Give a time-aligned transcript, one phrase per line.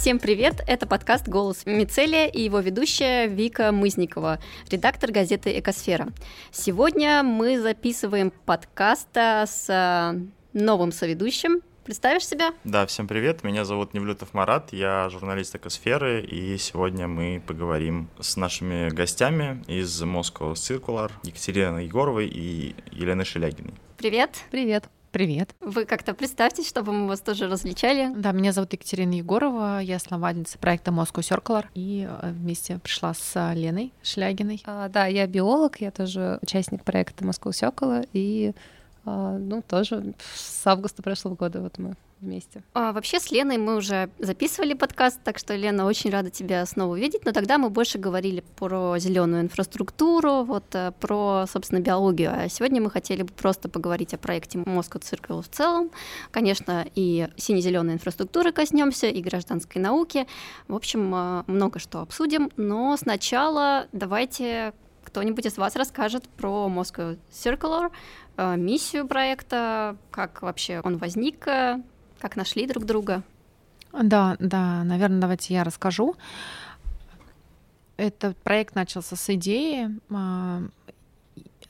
[0.00, 0.62] Всем привет!
[0.66, 4.40] Это подкаст «Голос Мицелия» и его ведущая Вика Мызникова,
[4.70, 6.08] редактор газеты «Экосфера».
[6.50, 10.18] Сегодня мы записываем подкаст с э,
[10.54, 11.60] новым соведущим.
[11.84, 12.54] Представишь себя?
[12.64, 13.44] Да, всем привет.
[13.44, 20.02] Меня зовут Невлютов Марат, я журналист «Экосферы», и сегодня мы поговорим с нашими гостями из
[20.02, 23.74] Moscow Circular Екатериной Егоровой и Еленой Шелягиной.
[23.98, 24.44] Привет!
[24.50, 24.88] Привет!
[25.12, 25.56] Привет.
[25.60, 28.12] Вы как-то представьтесь, чтобы мы вас тоже различали.
[28.14, 33.52] Да, меня зовут Екатерина Егорова, я основательница проекта Moscow Circular, и э, вместе пришла с
[33.54, 34.62] Леной Шлягиной.
[34.66, 38.52] А, да, я биолог, я тоже участник проекта Moscow Circular, и
[39.04, 42.62] а, ну, тоже с августа прошлого года вот мы вместе.
[42.74, 46.92] А, вообще с Леной мы уже записывали подкаст, так что, Лена, очень рада тебя снова
[46.92, 52.48] увидеть, но тогда мы больше говорили про зеленую инфраструктуру, вот э, про, собственно, биологию, а
[52.48, 55.90] сегодня мы хотели бы просто поговорить о проекте Moscow Circle в целом,
[56.30, 60.26] конечно, и сине-зеленой инфраструктуры коснемся, и гражданской науки,
[60.68, 64.72] в общем, э, много что обсудим, но сначала давайте
[65.04, 67.90] кто-нибудь из вас расскажет про Moscow Circular,
[68.36, 71.48] э, миссию проекта, как вообще он возник,
[72.20, 73.22] как нашли друг друга?
[73.92, 76.14] Да, да, наверное, давайте я расскажу.
[77.96, 80.62] Этот проект начался с идеи а,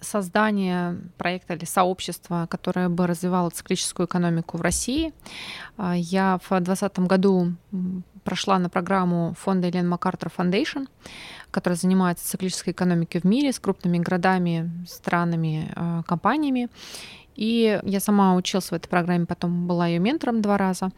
[0.01, 5.13] создания проекта или сообщества, которое бы развивало циклическую экономику в России.
[5.77, 7.55] А, я в 2020 году
[8.25, 10.87] прошла на программу фонда Елен Маккартер Foundation,
[11.51, 16.69] которая занимается циклической экономикой в мире с крупными городами, странами, а, компаниями.
[17.41, 20.91] И я сама училась в этой программе, потом была ее ментором два раза.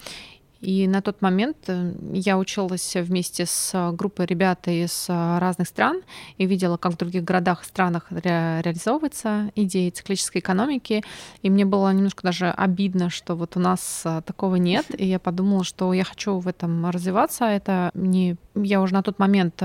[0.63, 5.67] И на тот момент э, я училась вместе с э, группой ребят из э, разных
[5.67, 6.03] стран
[6.39, 11.03] и видела, как в других городах и странах ре- реализовывается идея циклической экономики.
[11.43, 14.87] И мне было немножко даже обидно, что вот у нас такого нет.
[14.97, 17.47] И я подумала, что я хочу в этом развиваться.
[17.47, 18.37] Это не...
[18.55, 19.61] Я уже на тот момент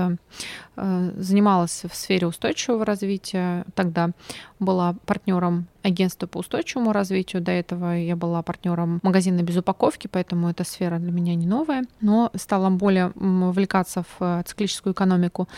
[0.76, 3.64] занималась в сфере устойчивого развития.
[3.74, 4.10] Тогда
[4.58, 7.42] была партнером агентства по устойчивому развитию.
[7.42, 11.84] До этого я была партнером магазина без упаковки, поэтому эта сфера для меня не новая,
[12.00, 15.48] но стала более увлекаться в э, циклическую экономику.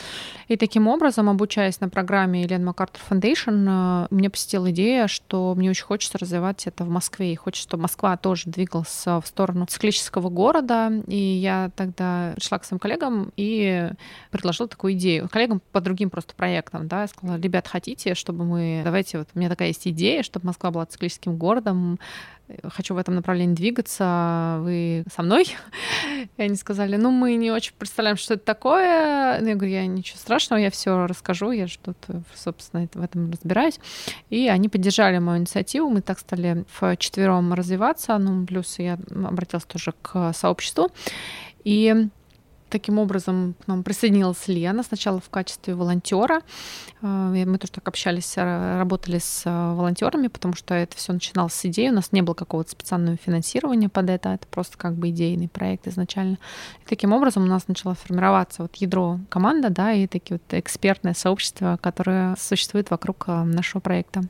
[0.48, 5.70] И таким образом, обучаясь на программе Елена Макартер Foundation, э, мне посетила идея, что мне
[5.70, 10.28] очень хочется развивать это в Москве, и хочется, чтобы Москва тоже двигалась в сторону циклического
[10.28, 10.92] города.
[11.06, 13.90] И я тогда пришла к своим коллегам и
[14.30, 15.28] предложила такую идею.
[15.28, 19.38] Коллегам по другим просто проектам, да, я сказала, ребят, хотите, чтобы мы, давайте, вот у
[19.38, 21.98] меня такая есть идея, идея, чтобы Москва была циклическим городом.
[22.64, 24.58] Хочу в этом направлении двигаться.
[24.60, 25.46] Вы со мной?
[26.36, 29.40] И они сказали, ну, мы не очень представляем, что это такое.
[29.40, 33.78] Ну, я говорю, я ничего страшного, я все расскажу, я что-то, собственно, в этом разбираюсь.
[34.30, 35.88] И они поддержали мою инициативу.
[35.90, 38.18] Мы так стали в четвером развиваться.
[38.18, 40.90] Ну, плюс я обратилась тоже к сообществу.
[41.62, 42.08] И
[42.70, 46.40] Таким образом к нам присоединилась Лена сначала в качестве волонтера.
[47.02, 51.64] А, мы тоже так общались, работали с а, волонтерами, потому что это все начиналось с
[51.66, 51.88] идеи.
[51.88, 55.88] У нас не было какого-то специального финансирования под это, это просто как бы идейный проект
[55.88, 56.38] изначально.
[56.82, 61.14] И таким образом у нас начало формироваться вот ядро команда, да, и такие вот экспертное
[61.14, 64.22] сообщество, которое существует вокруг нашего проекта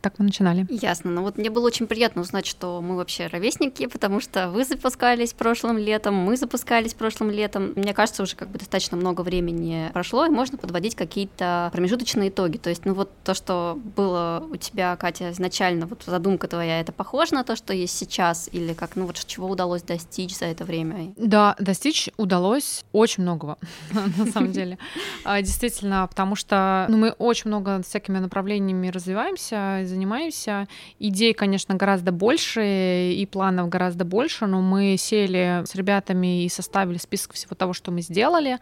[0.00, 0.66] так мы начинали.
[0.70, 1.10] Ясно.
[1.10, 5.32] Ну вот мне было очень приятно узнать, что мы вообще ровесники, потому что вы запускались
[5.32, 7.72] прошлым летом, мы запускались прошлым летом.
[7.76, 12.56] Мне кажется, уже как бы достаточно много времени прошло, и можно подводить какие-то промежуточные итоги.
[12.58, 16.92] То есть, ну вот то, что было у тебя, Катя, изначально, вот задумка твоя, это
[16.92, 20.64] похоже на то, что есть сейчас, или как, ну вот чего удалось достичь за это
[20.64, 21.12] время?
[21.16, 23.58] Да, достичь удалось очень многого,
[24.16, 24.78] на самом деле.
[25.24, 30.68] А, действительно, потому что ну, мы очень много всякими направлениями развиваемся, занимаемся.
[30.98, 36.98] Идей, конечно, гораздо больше, и планов гораздо больше, но мы сели с ребятами и составили
[36.98, 38.58] список всего того, что мы сделали,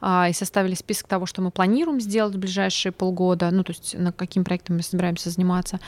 [0.00, 3.96] а, и составили список того, что мы планируем сделать в ближайшие полгода, ну, то есть
[3.98, 5.80] на каким проектом мы собираемся заниматься.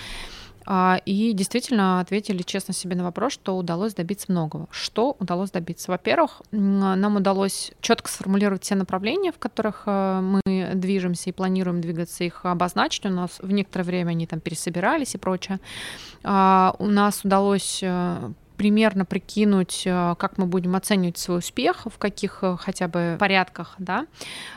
[0.64, 4.68] А, и действительно ответили честно себе на вопрос, что удалось добиться многого.
[4.70, 5.90] Что удалось добиться?
[5.90, 12.24] Во-первых, нам удалось четко сформулировать все направления, в которых э, мы движемся и планируем двигаться,
[12.24, 13.06] их обозначить.
[13.06, 15.58] У нас в некоторое время они там пересобирались и прочее.
[16.22, 18.30] А, у нас удалось э,
[18.62, 23.74] примерно прикинуть, э, как мы будем оценивать свой успех, в каких э, хотя бы порядках,
[23.78, 24.06] да.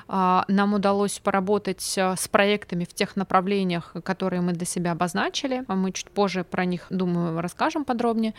[0.08, 5.64] А, нам удалось поработать э, с проектами в тех направлениях, которые мы для себя обозначили.
[5.68, 8.36] Мы чуть позже про них, думаю, расскажем подробнее.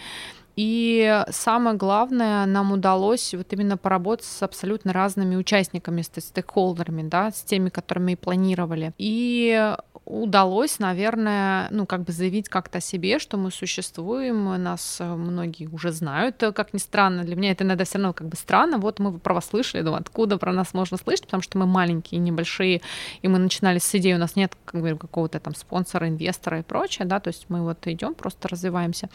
[0.56, 7.30] И самое главное, нам удалось вот именно поработать с абсолютно разными участниками, с стейкхолдерами, да,
[7.30, 8.92] с теми, которыми мы планировали.
[8.98, 9.74] И
[10.06, 15.90] удалось, наверное, ну, как бы заявить как-то о себе, что мы существуем, нас многие уже
[15.90, 19.18] знают, как ни странно, для меня это иногда все равно как бы странно, вот мы
[19.18, 22.82] про вас слышали, думаю, откуда про нас можно слышать, потому что мы маленькие, небольшие,
[23.20, 26.62] и мы начинали с идеи, у нас нет как бы, какого-то там спонсора, инвестора и
[26.62, 29.10] прочее, да, то есть мы вот идем, просто развиваемся.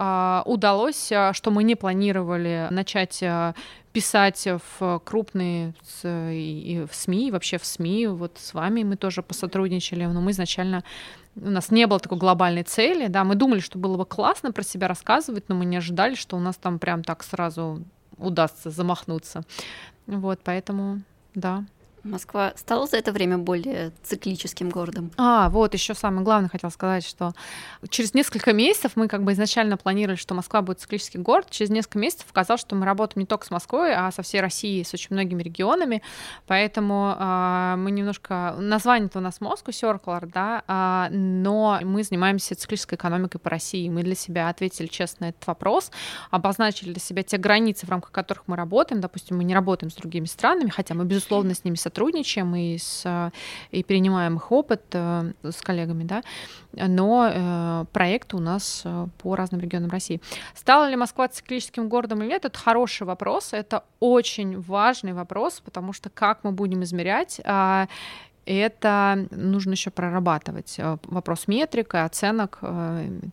[0.00, 0.77] А, удалось,
[1.12, 3.54] а, что мы не планировали начать а,
[3.92, 4.46] писать
[4.78, 8.06] в крупные и в СМИ, и вообще в СМИ.
[8.08, 10.84] Вот с вами мы тоже посотрудничали, но мы изначально
[11.36, 14.62] у нас не было такой глобальной цели, да, мы думали, что было бы классно про
[14.62, 17.82] себя рассказывать, но мы не ожидали, что у нас там прям так сразу
[18.16, 19.42] удастся замахнуться.
[20.06, 21.02] Вот, поэтому,
[21.34, 21.64] да.
[22.04, 25.10] Москва стала за это время более циклическим городом.
[25.16, 27.32] А, вот еще самое главное хотел сказать, что
[27.88, 31.48] через несколько месяцев мы как бы изначально планировали, что Москва будет циклический город.
[31.50, 34.84] Через несколько месяцев оказалось, что мы работаем не только с Москвой, а со всей Россией,
[34.84, 36.02] с очень многими регионами.
[36.46, 38.54] Поэтому э, мы немножко...
[38.58, 43.88] Название-то у нас Moscow Circular, да, э, но мы занимаемся циклической экономикой по России.
[43.88, 45.90] Мы для себя ответили честно на этот вопрос,
[46.30, 49.00] обозначили для себя те границы, в рамках которых мы работаем.
[49.00, 53.32] Допустим, мы не работаем с другими странами, хотя мы, безусловно, с ними сотрудничаем и, с,
[53.70, 56.22] и перенимаем их опыт э, с коллегами, да,
[56.72, 60.20] но э, проекты у нас э, по разным регионам России.
[60.54, 65.92] Стала ли Москва циклическим городом или нет, это хороший вопрос, это очень важный вопрос, потому
[65.92, 67.86] что как мы будем измерять, а,
[68.44, 70.80] это нужно еще прорабатывать.
[71.04, 72.60] Вопрос метрика, оценок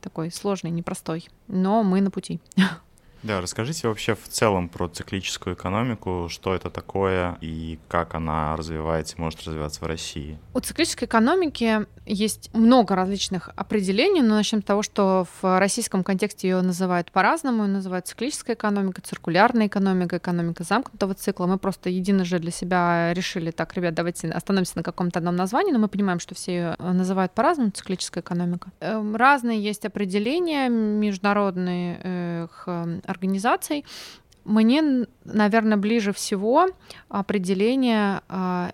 [0.02, 2.40] такой сложный, непростой, но мы на пути.
[3.26, 9.16] Да, расскажите вообще в целом про циклическую экономику, что это такое и как она развивается,
[9.18, 10.38] может развиваться в России.
[10.54, 16.50] У циклической экономики есть много различных определений, но начнем с того, что в российском контексте
[16.50, 17.64] ее называют по-разному.
[17.64, 21.48] Ее называют циклическая экономика, циркулярная экономика, экономика замкнутого цикла.
[21.48, 25.80] Мы просто единожды для себя решили, так, ребят, давайте остановимся на каком-то одном названии, но
[25.80, 28.70] мы понимаем, что все ее называют по-разному, циклическая экономика.
[28.82, 32.68] Эм, разные есть определения международных
[33.16, 33.86] организаций,
[34.44, 36.68] мне, наверное, ближе всего
[37.10, 38.72] определение а,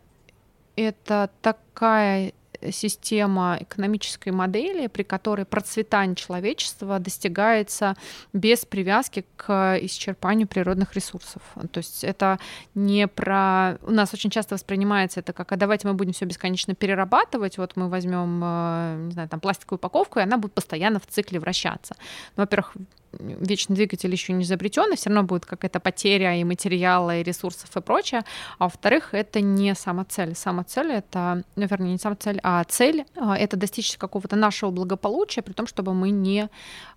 [0.76, 2.34] это такая
[2.70, 7.96] система экономической модели, при которой процветание человечества достигается
[8.34, 11.42] без привязки к исчерпанию природных ресурсов.
[11.72, 12.38] То есть это
[12.76, 13.78] не про...
[13.82, 17.76] У нас очень часто воспринимается это как, а давайте мы будем все бесконечно перерабатывать, вот
[17.76, 21.96] мы возьмем, э, не знаю, там, пластиковую упаковку, и она будет постоянно в цикле вращаться.
[22.38, 22.76] Ну, во-первых,
[23.20, 27.76] вечный двигатель еще не изобретен, и все равно будет какая-то потеря и материала, и ресурсов
[27.76, 28.24] и прочее.
[28.58, 30.36] А во-вторых, это не сама цель.
[30.36, 34.72] Сама цель— это, ну, вернее, не сама цель, а цель а,— это достичь какого-то нашего
[34.72, 36.50] благополучия, при том, чтобы мы не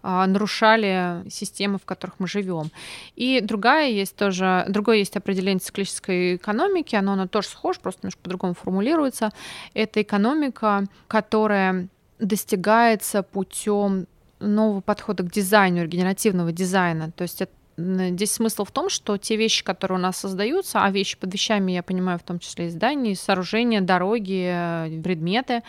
[0.03, 2.71] а, нарушали системы, в которых мы живем.
[3.17, 8.21] И другая есть тоже, другое есть определение циклической экономики, оно, оно тоже схоже, просто немножко
[8.23, 9.33] по-другому формулируется.
[9.75, 11.89] Это экономика, которая
[12.19, 14.07] достигается путем
[14.41, 17.11] нового подхода к дизайну, регенеративного дизайна.
[17.13, 20.91] То есть это Здесь смысл в том, что те вещи, которые у нас создаются, а
[20.93, 25.63] вещи под вещами, я понимаю, в том числе и здания, сооружения, дороги, э, предметы,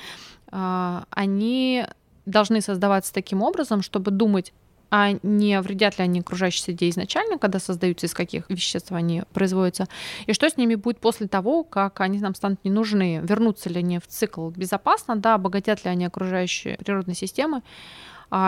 [0.52, 1.86] а, они
[2.28, 4.54] должны создаваться таким образом, чтобы думать
[4.92, 9.88] а не вредят ли они окружающей среде изначально, когда создаются, из каких веществ они производятся,
[10.26, 13.80] и что с ними будет после того, как они нам станут не нужны, вернутся ли
[13.80, 17.62] они в цикл безопасно, да, обогатят ли они окружающие природные системы,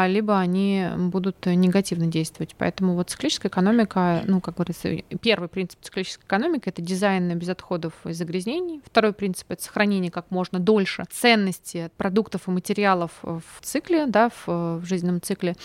[0.07, 2.55] либо они будут негативно действовать.
[2.57, 4.89] Поэтому вот циклическая экономика, ну, как говорится,
[5.21, 8.81] первый принцип циклической экономики— это дизайн без отходов и загрязнений.
[8.85, 14.47] Второй принцип— это сохранение как можно дольше ценности продуктов и материалов в цикле, да, в,
[14.47, 15.55] в жизненном цикле.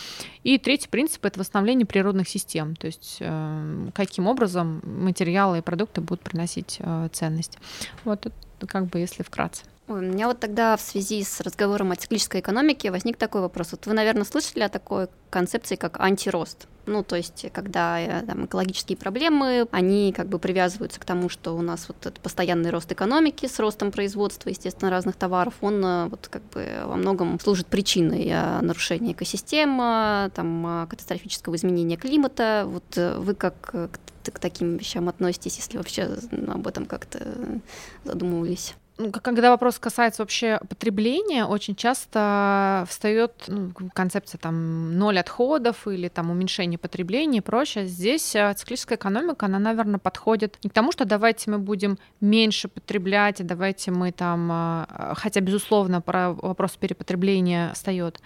[0.45, 6.01] И третий принцип— это восстановление природных систем, то есть э, каким образом материалы и продукты
[6.01, 7.59] будут приносить э, ценность.
[8.05, 9.65] Вот это как бы если вкратце.
[9.89, 13.73] Ой, у меня вот тогда в связи с разговором о циклической экономике возник такой вопрос.
[13.73, 16.69] Вот вы, наверное, слышали о такой концепции, как антирост.
[16.87, 21.57] Ну, то есть, когда э, там, экологические проблемы, они как бы привязываются к тому, что
[21.57, 26.07] у нас вот этот постоянный рост экономики с ростом производства, естественно, разных товаров, он э,
[26.07, 32.65] вот как бы во многом служит причиной э, нарушения экосистемы, там, катастрофического изменения климата.
[32.67, 33.91] Вот вы как
[34.25, 36.09] к таким вещам относитесь, если вообще
[36.47, 37.21] об этом как-то
[38.05, 38.77] задумывались?
[38.99, 46.09] Ну, когда вопрос касается вообще потребления, очень часто встает ну, концепция там ноль отходов или
[46.09, 47.87] там уменьшение потребления и прочее.
[47.87, 52.69] Здесь э, циклическая экономика, она, наверное, подходит не к тому, что давайте мы будем меньше
[52.69, 58.21] потреблять, давайте мы там, э, хотя, безусловно, про вопрос перепотребления встает.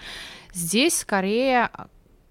[0.53, 1.71] Здесь скорее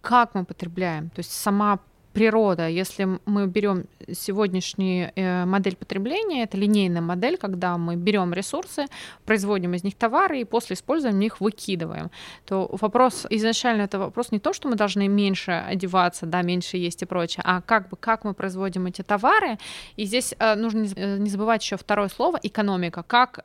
[0.05, 1.09] как мы потребляем.
[1.09, 1.79] То есть сама
[2.15, 8.85] природа, если мы берем сегодняшнюю э, модель потребления, это линейная модель, когда мы берем ресурсы,
[9.25, 12.09] производим из них товары и после использования их выкидываем,
[12.45, 17.01] то вопрос изначально это вопрос не то, что мы должны меньше одеваться, да, меньше есть
[17.01, 19.57] и прочее, а как бы как мы производим эти товары.
[19.97, 23.39] И здесь э, нужно не э, забывать еще второе слово экономика, как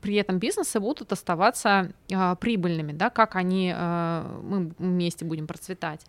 [0.00, 6.00] при этом бизнесы будут оставаться э, прибыльными, да, как они, э, мы вместе будем процветать.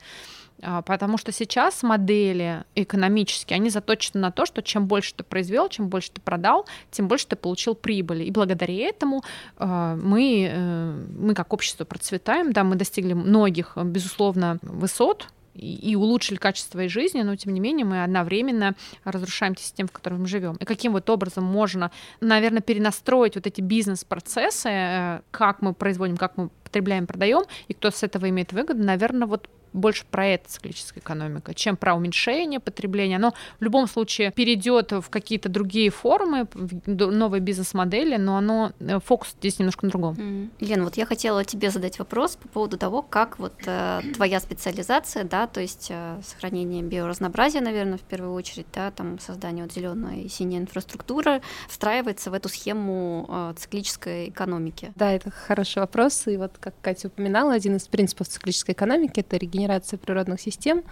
[0.61, 5.69] А, потому что сейчас модели экономические, они заточены на то, что чем больше ты произвел,
[5.69, 8.23] чем больше ты продал, тем больше ты получил прибыли.
[8.23, 9.23] И благодаря этому
[9.57, 15.27] а, мы, э, мы как общество процветаем, да, мы достигли многих, безусловно, высот,
[15.59, 19.91] и улучшили качество своей жизни, но тем не менее мы одновременно разрушаем те системы, в
[19.91, 20.55] которых мы живем.
[20.55, 26.37] И каким вот образом можно, наверное, перенастроить вот эти бизнес-процессы, э, как мы производим, как
[26.37, 31.01] мы потребляем, продаем, и кто с этого имеет выгоду, наверное, вот больше про это циклическая
[31.01, 33.17] экономика, чем про уменьшение потребления.
[33.17, 38.99] Оно в любом случае перейдет в какие-то другие формы, в новые бизнес-модели, но оно э,
[38.99, 40.15] фокус здесь немножко на другом.
[40.15, 40.49] Mm.
[40.59, 45.23] Лен, вот я хотела тебе задать вопрос по поводу того, как вот э, твоя специализация,
[45.23, 50.23] да, то есть э, сохранение биоразнообразия, наверное, в первую очередь, да, там создание вот зеленой
[50.23, 54.91] и синей инфраструктуры встраивается в эту схему э, циклической экономики.
[54.95, 59.37] Да, это хороший вопрос, и вот как Катя упоминала, один из принципов циклической экономики— это
[59.37, 60.83] регенерация регенерации природных систем.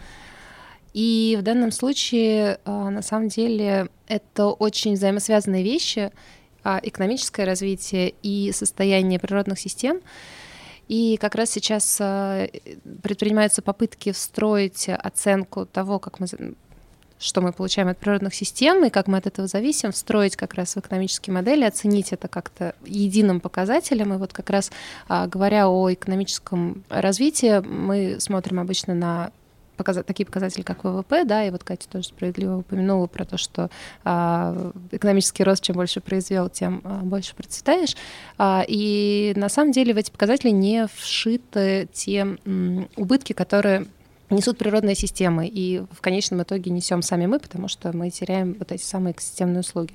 [0.94, 6.12] И в данном случае, а, на самом деле, это очень взаимосвязанные вещи,
[6.64, 10.02] а, экономическое развитие и состояние природных систем.
[10.88, 12.48] И как раз сейчас а,
[13.04, 16.28] предпринимаются попытки встроить оценку того, как мы
[17.20, 20.76] что мы получаем от природных систем и как мы от этого зависим, встроить как раз
[20.76, 24.14] в экономические модели, оценить это как-то единым показателем.
[24.14, 24.72] И вот как раз
[25.10, 29.32] говоря о экономическом развитии, мы смотрим обычно на
[29.78, 33.70] показа- такие показатели, как ВВП, да, и вот Катя тоже справедливо упомянула про то, что
[34.04, 37.96] а, экономический рост, чем больше произвел, тем а, больше процветаешь.
[38.38, 43.86] А, и на самом деле в эти показатели не вшиты те м, убытки, которые
[44.30, 48.72] несут природные системы, и в конечном итоге несем сами мы, потому что мы теряем вот
[48.72, 49.94] эти самые экосистемные услуги.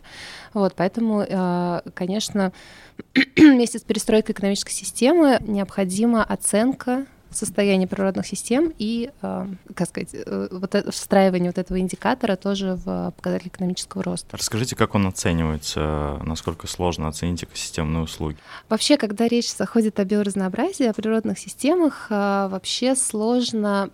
[0.54, 2.52] Вот, поэтому, э, конечно,
[3.36, 10.48] вместе с перестройкой экономической системы необходима оценка состояние природных систем и, э, как сказать, э,
[10.50, 14.36] вот это, встраивание вот этого индикатора тоже в показатель экономического роста.
[14.36, 18.36] Расскажите, как он оценивается, насколько сложно оценить экосистемные услуги?
[18.68, 23.90] Вообще, когда речь заходит о биоразнообразии, о природных системах, э, вообще сложно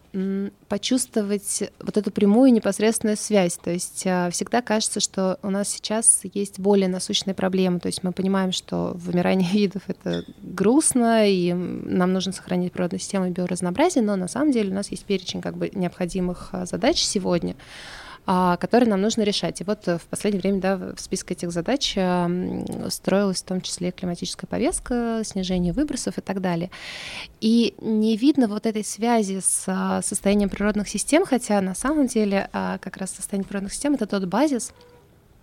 [0.68, 3.57] почувствовать вот эту прямую непосредственную связь.
[3.57, 7.78] То есть всегда кажется, что у нас сейчас есть более насущные проблемы.
[7.80, 13.28] То есть мы понимаем, что вымирание видов— это грустно, и нам нужно сохранить природные системы
[13.29, 17.03] самое биоразнообразие, но на самом деле у нас есть перечень как бы необходимых а, задач
[17.03, 17.55] сегодня,
[18.27, 19.61] а, которые нам нужно решать.
[19.61, 22.29] И вот э, в последнее время да, в список этих задач а,
[22.89, 26.71] строилась в том числе климатическая повестка, снижение выбросов и так далее.
[27.41, 32.97] И не видно вот этой связи с состоянием природных систем, хотя на самом деле как
[32.97, 34.73] раз состояние природных систем— это тот базис,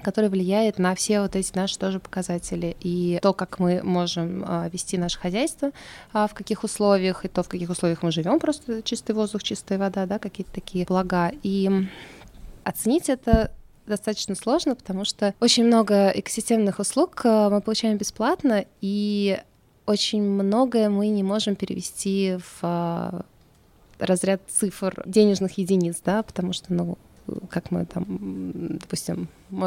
[0.06, 2.78] который влияет на все вот эти наши тоже показатели.
[2.80, 5.72] И то, как мы можем а, вести наше хозяйство,
[6.14, 9.80] а, в каких условиях, и то, в каких условиях мы живем, просто чистый воздух, чистая
[9.80, 11.32] вода, да, какие-то такие блага.
[11.42, 11.72] И
[12.64, 13.52] оценить это
[13.88, 19.40] достаточно сложно, потому что очень много экосистемных услуг а, мы получаем бесплатно, и
[19.88, 23.26] очень многое мы не можем перевести в
[23.98, 27.00] разряд цифр денежных единиц, да, потому что, ну,
[27.50, 28.06] как мы там,
[28.80, 29.28] допустим,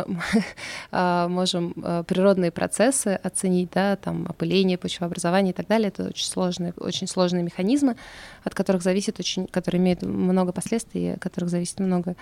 [0.91, 5.89] а, можем а, природные процессы оценить, да, там опыление, почвообразование и так далее.
[5.89, 7.97] Это очень сложные, очень сложные механизмы,
[8.45, 12.17] от которых зависит очень, которые имеют много последствий, от которых зависит много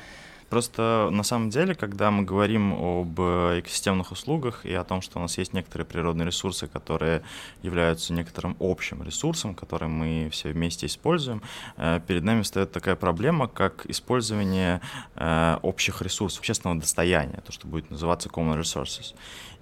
[0.51, 5.23] Просто на самом деле, когда мы говорим об экосистемных услугах и о том, что у
[5.23, 7.23] нас есть некоторые природные ресурсы, которые
[7.63, 11.43] являются некоторым общим ресурсом, который мы все вместе используем,
[11.77, 14.81] э, перед нами встает такая проблема, как использование
[15.17, 19.15] э, общих ресурсов, общественного достояния, то, что будет называться common resources.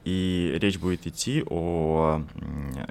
[0.05, 2.23] И речь будет идти о,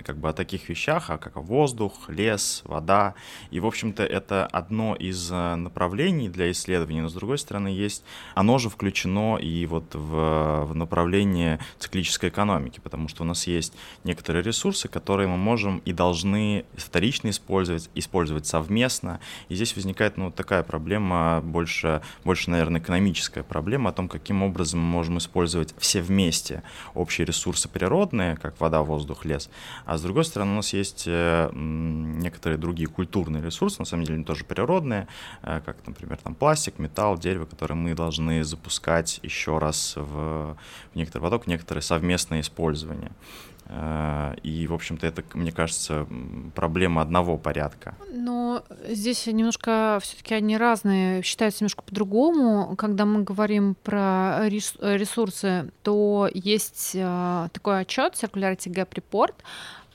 [0.03, 3.13] как бы, о таких вещах, а как воздух, лес, вода.
[3.51, 8.03] И, в общем-то, это одно из э, направлений для исследований, но, с другой стороны, есть,
[8.33, 13.73] оно же включено и вот в, в направление циклической экономики, потому что у нас есть
[14.03, 19.19] некоторые ресурсы, которые мы можем и должны вторично использовать, использовать совместно.
[19.49, 24.79] И здесь возникает ну, такая проблема, больше, больше, наверное, экономическая проблема о том, каким образом
[24.79, 26.63] мы можем использовать все вместе
[27.03, 29.49] общие ресурсы природные, как вода, воздух, лес,
[29.85, 34.25] а с другой стороны у нас есть некоторые другие культурные ресурсы, на самом деле они
[34.25, 35.07] тоже природные,
[35.41, 40.55] как, например, там пластик, металл, дерево, которые мы должны запускать еще раз в,
[40.93, 43.11] в некоторый поток, некоторое совместное использование.
[43.65, 46.07] Э, и, в общем-то, это, мне кажется,
[46.55, 47.95] проблема одного порядка.
[48.11, 52.75] Но здесь немножко все-таки они разные, считаются немножко по-другому.
[52.75, 59.33] Когда мы говорим про ресурсы, то есть э, такой отчет Circularity Gap Report,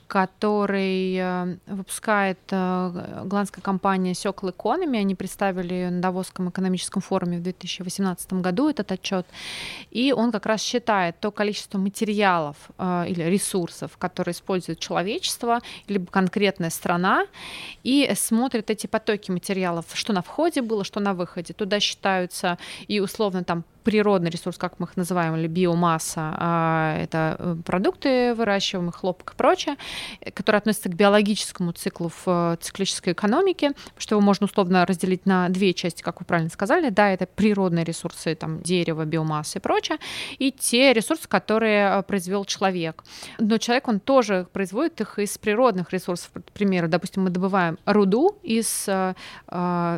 [0.09, 4.97] который э, выпускает э, голландская компания Circle Economy.
[4.97, 9.27] Они представили на Давосском экономическом форуме в 2018 году этот отчет.
[9.91, 16.07] И он как раз считает то количество материалов э, или ресурсов, которые использует человечество, либо
[16.07, 17.27] конкретная страна,
[17.83, 21.53] и смотрит эти потоки материалов, что на входе было, что на выходе.
[21.53, 27.35] Туда считаются и условно там природный ресурс, как мы их называем, или биомасса, а это
[27.39, 29.75] э, продукты выращиваемые, хлопок и прочее,
[30.33, 35.49] которые относятся к биологическому циклу в э, циклической экономике, что его можно условно разделить на
[35.49, 36.89] две части, как вы правильно сказали.
[36.89, 39.97] Да, это природные ресурсы, там, дерево, биомасса и прочее,
[40.37, 43.03] и те ресурсы, которые э, произвел человек.
[43.39, 46.31] Но человек, он тоже производит их из природных ресурсов.
[46.33, 49.13] К примеру, допустим, мы добываем руду из э,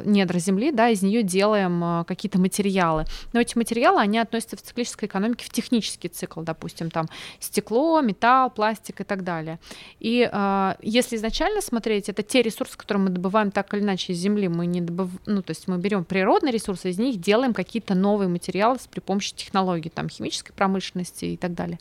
[0.05, 3.05] недр земли, да, из нее делаем какие-то материалы.
[3.33, 7.07] Но эти материалы материалы, они относятся в циклической экономике в технический цикл, допустим, там
[7.39, 9.59] стекло, металл, пластик и так далее.
[9.99, 14.17] И э, если изначально смотреть, это те ресурсы, которые мы добываем так или иначе из
[14.17, 15.09] земли, мы не добыв...
[15.25, 19.33] ну, то есть мы берем природные ресурсы, из них делаем какие-то новые материалы при помощи
[19.33, 21.79] технологий, там, химической промышленности и так далее.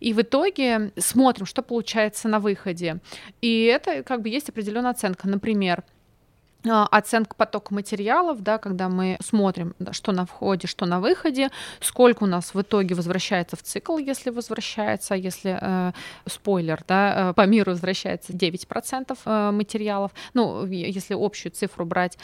[0.00, 2.98] И в итоге смотрим, что получается на выходе.
[3.42, 5.28] И это как бы есть определенная оценка.
[5.28, 5.84] Например,
[6.64, 11.50] оценка потока материалов, да, когда мы смотрим, да, что на входе, что на выходе,
[11.80, 15.92] сколько у нас в итоге возвращается в цикл, если возвращается, если э,
[16.26, 22.18] спойлер, да, э, по миру возвращается 9% э, материалов, ну, если общую цифру брать,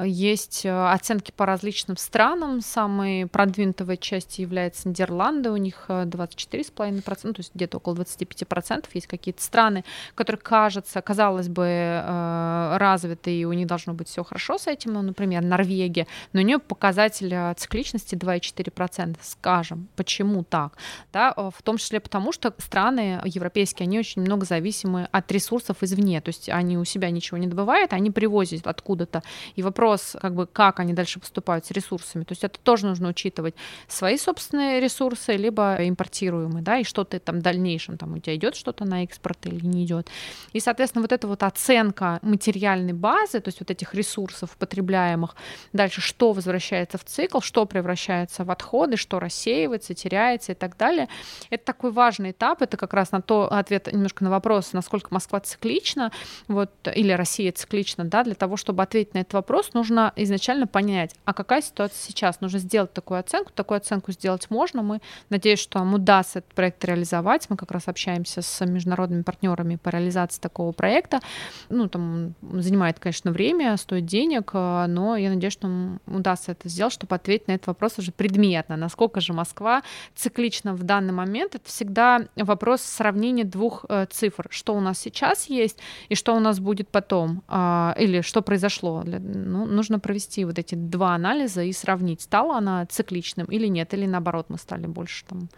[0.00, 2.60] есть э, оценки по различным странам.
[2.60, 8.86] Самой продвинутой части является Нидерланды, у них 24,5%, э, ну, то есть где-то около 25%.
[8.94, 9.84] Есть какие-то страны,
[10.14, 14.94] которые, кажется, казалось бы, э, развиты, и у них должно быть все хорошо с этим.
[14.94, 19.18] Ну, например, Норвегия, но у нее показатель цикличности 2,4%.
[19.20, 20.76] Скажем, почему так?
[21.12, 26.20] Да, в том числе потому, что страны европейские, они очень много зависимы от ресурсов извне,
[26.20, 29.22] то есть они у себя ничего не добывают, они привозят откуда-то.
[29.54, 32.22] И вопрос вопрос, как бы, как они дальше поступают с ресурсами.
[32.22, 33.54] То есть это тоже нужно учитывать
[33.88, 38.36] свои собственные ресурсы, либо импортируемые, да, и что ты там в дальнейшем, там у тебя
[38.36, 40.08] идет что-то на экспорт или не идет.
[40.52, 45.34] И, соответственно, вот эта вот оценка материальной базы, то есть вот этих ресурсов потребляемых,
[45.72, 51.08] дальше что возвращается в цикл, что превращается в отходы, что рассеивается, теряется и так далее.
[51.50, 55.40] Это такой важный этап, это как раз на то ответ немножко на вопрос, насколько Москва
[55.40, 56.12] циклична,
[56.46, 61.14] вот, или Россия циклична, да, для того, чтобы ответить на этот вопрос, нужно изначально понять,
[61.24, 62.40] а какая ситуация сейчас.
[62.40, 63.52] Нужно сделать такую оценку.
[63.52, 64.82] Такую оценку сделать можно.
[64.82, 67.48] Мы надеюсь, что нам удастся этот проект реализовать.
[67.48, 71.20] Мы как раз общаемся с международными партнерами по реализации такого проекта.
[71.68, 76.68] Ну, там занимает, конечно, время, стоит денег, э, но я надеюсь, что нам удастся это
[76.68, 78.76] сделать, чтобы ответить на этот вопрос уже предметно.
[78.76, 79.82] Насколько же Москва
[80.14, 81.54] циклична в данный момент?
[81.54, 84.46] Это всегда вопрос сравнения двух э, цифр.
[84.50, 87.42] Что у нас сейчас есть и что у нас будет потом.
[87.48, 89.02] Э, или что произошло.
[89.04, 94.06] Ну, нужно провести вот эти два анализа и сравнить, стала она цикличным или нет, или
[94.06, 95.48] наоборот мы стали больше там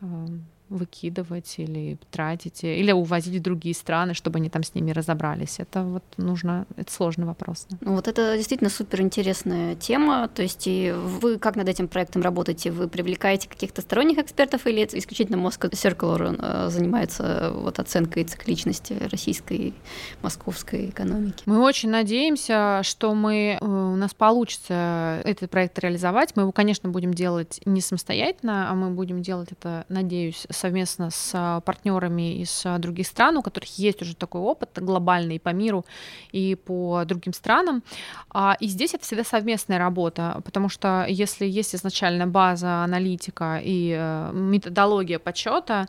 [0.00, 0.26] э,
[0.68, 5.58] выкидывать или тратить, или увозить в другие страны, чтобы они там с ними разобрались.
[5.58, 7.66] Это вот нужно, это сложный вопрос.
[7.80, 10.28] Ну, вот это действительно супер интересная тема.
[10.28, 12.70] То есть и вы как над этим проектом работаете?
[12.70, 18.94] Вы привлекаете каких-то сторонних экспертов или это исключительно Moscow Circular э, занимается вот оценкой цикличности
[19.10, 19.74] российской,
[20.22, 21.42] московской экономики?
[21.46, 26.34] Мы очень надеемся, что мы, э, у нас получится этот проект реализовать.
[26.36, 31.30] Мы его, конечно, будем делать не самостоятельно, а мы будем делать это, надеюсь, совместно с
[31.34, 35.84] а, партнерами из а, других стран, у которых есть уже такой опыт глобальный по миру
[36.32, 37.82] и по другим странам.
[38.30, 43.94] А, и здесь это всегда совместная работа, потому что если есть изначально база, аналитика и
[43.96, 45.88] э, методология подсчета,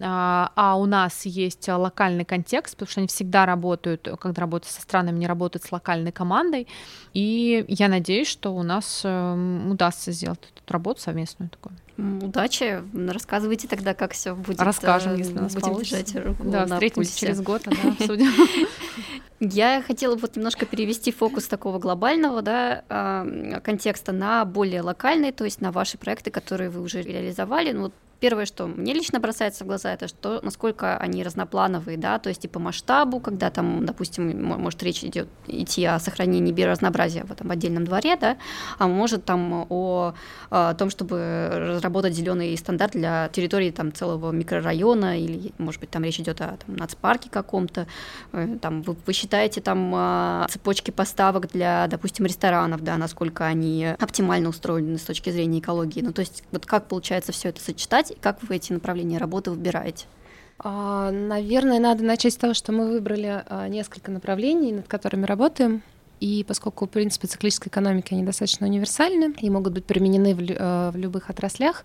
[0.00, 5.18] а у нас есть локальный контекст, потому что они всегда работают, когда работают со странами,
[5.18, 6.66] не работают с локальной командой.
[7.12, 11.76] И я надеюсь, что у нас эм, удастся сделать эту работу совместную такую.
[12.22, 12.82] Удачи.
[13.10, 14.60] Рассказывайте тогда, как все будет.
[14.60, 16.02] Расскажем, э, если у нас Будем получится.
[16.04, 17.18] держать руку Да, на встретимся пульсе.
[17.26, 18.30] через год, да, обсудим.
[19.40, 25.44] Я хотела вот немножко перевести фокус такого глобального да, а, контекста на более локальный, то
[25.44, 27.72] есть на ваши проекты, которые вы уже реализовали.
[27.72, 32.28] Ну, первое, что мне лично бросается в глаза, это что, насколько они разноплановые, да, то
[32.28, 37.32] есть и по масштабу, когда там, допустим, может речь идет идти о сохранении биоразнообразия в
[37.32, 38.36] этом отдельном дворе, да,
[38.78, 40.14] а может там о,
[40.50, 46.04] о том, чтобы разработать зеленый стандарт для территории там целого микрорайона или, может быть, там
[46.04, 47.88] речь идет о там, нацпарке каком-то,
[48.32, 54.48] э, там вы, вы считаете там цепочки поставок для, допустим, ресторанов, да, насколько они оптимально
[54.48, 58.20] устроены с точки зрения экологии, ну то есть вот как получается все это сочетать и
[58.20, 60.06] как вы эти направления работы выбираете?
[60.58, 65.82] А, наверное, надо начать с того, что мы выбрали а, несколько направлений, над которыми работаем.
[66.20, 71.30] И поскольку принципы циклической экономики, они достаточно универсальны и могут быть применены в, а, любых
[71.30, 71.84] отраслях,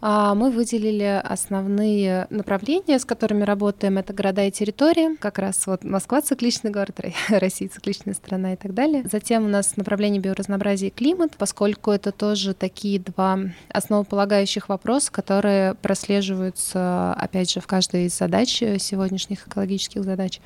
[0.00, 3.98] мы выделили основные направления, с которыми работаем.
[3.98, 5.16] Это города и территории.
[5.16, 9.04] Как раз вот Москва цикличный город, Россия цикличная страна и так далее.
[9.10, 15.74] Затем у нас направление биоразнообразия и климат, поскольку это тоже такие два основополагающих вопроса, которые
[15.74, 20.40] прослеживаются, опять же, в каждой из задач сегодняшних экологических задач.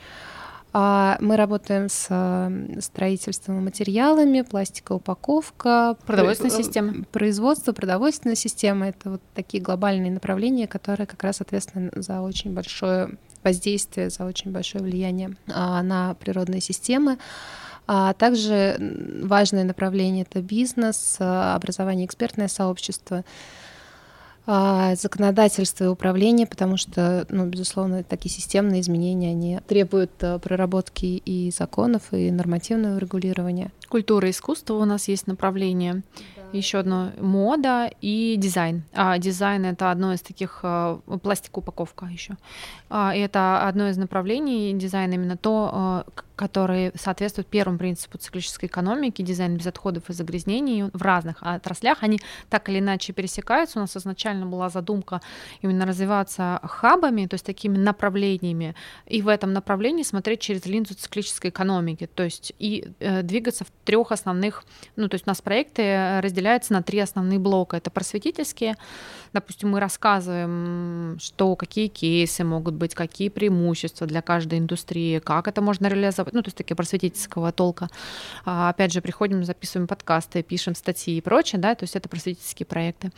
[0.75, 2.07] А мы работаем с
[2.81, 7.05] строительством материалами, пластиковая упаковка, продовольственная э, система.
[7.13, 13.19] Производство, продовольственная система— это вот такие глобальные направления, которые как раз ответственны за очень большое
[13.45, 17.19] воздействие, за очень большое влияние а, на природные системы.
[17.87, 18.77] А также
[19.23, 23.25] важное направление— это бизнес, образование, экспертное сообщество—
[24.47, 31.51] законодательство и управление, потому что, ну, безусловно, такие системные изменения, они требуют э, проработки и
[31.51, 33.71] законов, и нормативного регулирования.
[33.89, 36.03] Культура и искусство у нас есть направление.
[36.37, 36.43] Да.
[36.53, 38.85] Еще одно мода и дизайн.
[38.95, 42.37] А дизайн это одно из таких э, пластик упаковка еще.
[42.89, 49.23] А, это одно из направлений дизайна именно то, э, которые соответствуют первому принципу циклической экономики,
[49.23, 53.79] дизайн без отходов и загрязнений в разных отраслях, они так или иначе пересекаются.
[53.79, 55.21] У нас изначально была задумка
[55.61, 58.75] именно развиваться хабами, то есть такими направлениями,
[59.07, 63.69] и в этом направлении смотреть через линзу циклической экономики, то есть и э, двигаться в
[63.85, 64.65] трех основных,
[64.97, 67.77] ну то есть у нас проекты разделяются на три основные блока.
[67.77, 68.77] Это просветительские,
[69.33, 75.61] допустим, мы рассказываем, что какие кейсы могут быть, какие преимущества для каждой индустрии, как это
[75.61, 77.89] можно реализовать ну, то есть такие просветительского толка.
[78.45, 82.67] А, опять же, приходим, записываем подкасты, пишем статьи и прочее, да, то есть это просветительские
[82.67, 83.11] проекты.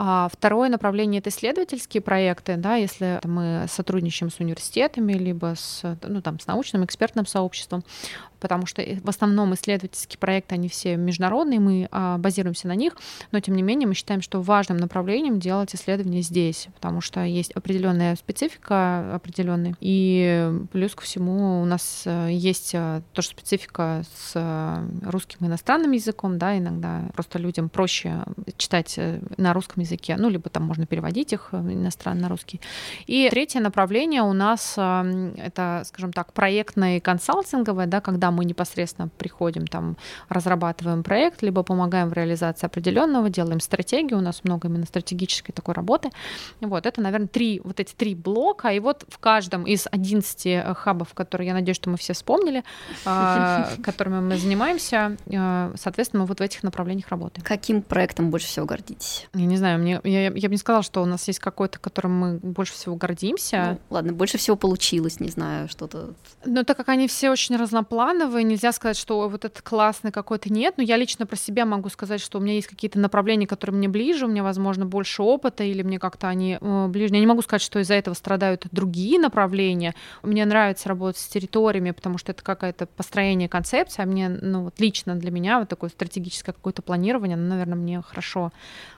[0.00, 6.22] А второе направление— это исследовательские проекты, да, если мы сотрудничаем с университетами, либо с, ну,
[6.22, 7.82] там, с научным экспертным сообществом,
[8.38, 12.96] потому что в основном исследовательские проекты, они все международные, мы а, базируемся на них,
[13.32, 17.52] но тем не менее мы считаем, что важным направлением делать исследования здесь, потому что есть
[17.52, 24.32] определенная специфика определенная, и плюс ко всему у нас э, есть э, тоже специфика с
[24.34, 28.24] э, русским иностранным языком, да, иногда просто людям проще
[28.58, 29.00] читать
[29.38, 32.60] на русском языке, ну, либо там можно переводить их иностранно на русский.
[33.06, 39.08] И третье направление у нас это, скажем так, проектное и консалтинговое, да, когда мы непосредственно
[39.08, 39.96] приходим, там,
[40.28, 44.84] разрабатываем проект, либо помогаем в реализации определенного, делаем стратегию, у нас много именно
[45.38, 46.10] стратегической такой работы.
[46.60, 50.74] Вот, это, наверное, три, вот эти три блока, и вот в каждом из 11 э,
[50.74, 52.64] хабов, которые, я надеюсь, что мы все вспомнили,
[53.04, 57.44] а, которыми мы занимаемся, э, соответственно, мы вот в этих направлениях работаем.
[57.44, 59.28] Каким проектом больше всего гордитесь?
[59.34, 62.18] Я не знаю, мне, я, я бы не сказала, что у нас есть какой-то, которым
[62.18, 63.78] мы больше всего гордимся.
[63.90, 66.14] Ну, ладно, больше всего получилось, не знаю, что-то.
[66.44, 70.52] Ну, так как они все очень разноплановые, плановые, нельзя сказать, что вот этот классный какой-то
[70.52, 73.76] нет, но я лично про себя могу сказать, что у меня есть какие-то направления, которые
[73.76, 77.14] мне ближе, у меня, возможно, больше опыта, или мне как-то они э, ближе.
[77.14, 79.94] Я не могу сказать, что из-за этого страдают другие направления.
[80.22, 84.80] Мне нравится работать с территориями, потому что это какое-то построение концепции, а мне, ну вот
[84.80, 88.52] лично для меня вот такое стратегическое какое-то планирование, ну, наверное, мне хорошо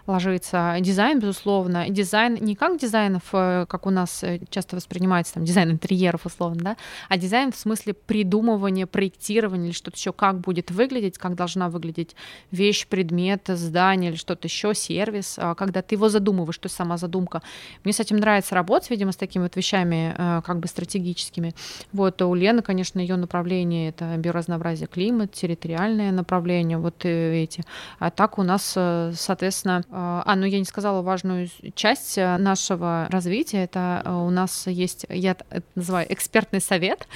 [0.06, 0.76] ложится.
[0.80, 1.88] Дизайн, безусловно.
[1.88, 6.60] Дизайн не как дизайнов, э, как у нас э, часто воспринимается, там, дизайн интерьеров, условно,
[6.62, 6.76] да,
[7.08, 12.16] а дизайн в смысле придумывания, проектирования или что-то еще, как будет выглядеть, как должна выглядеть
[12.50, 16.96] вещь, предмет, здание или что-то еще, сервис, а когда ты его задумываешь, то есть сама
[16.96, 17.42] задумка.
[17.84, 21.54] Мне с этим нравится работать, видимо, с такими вот вещами э, как бы стратегическими.
[21.92, 27.62] Вот, а у Лены, конечно, ее направление— это биоразнообразие, климат, территориальное направление, вот эти.
[27.98, 33.64] А так у нас, соответственно, а, ну я не сказала важную часть э, нашего развития.
[33.64, 37.06] Это э, у нас есть, я это называю экспертный совет.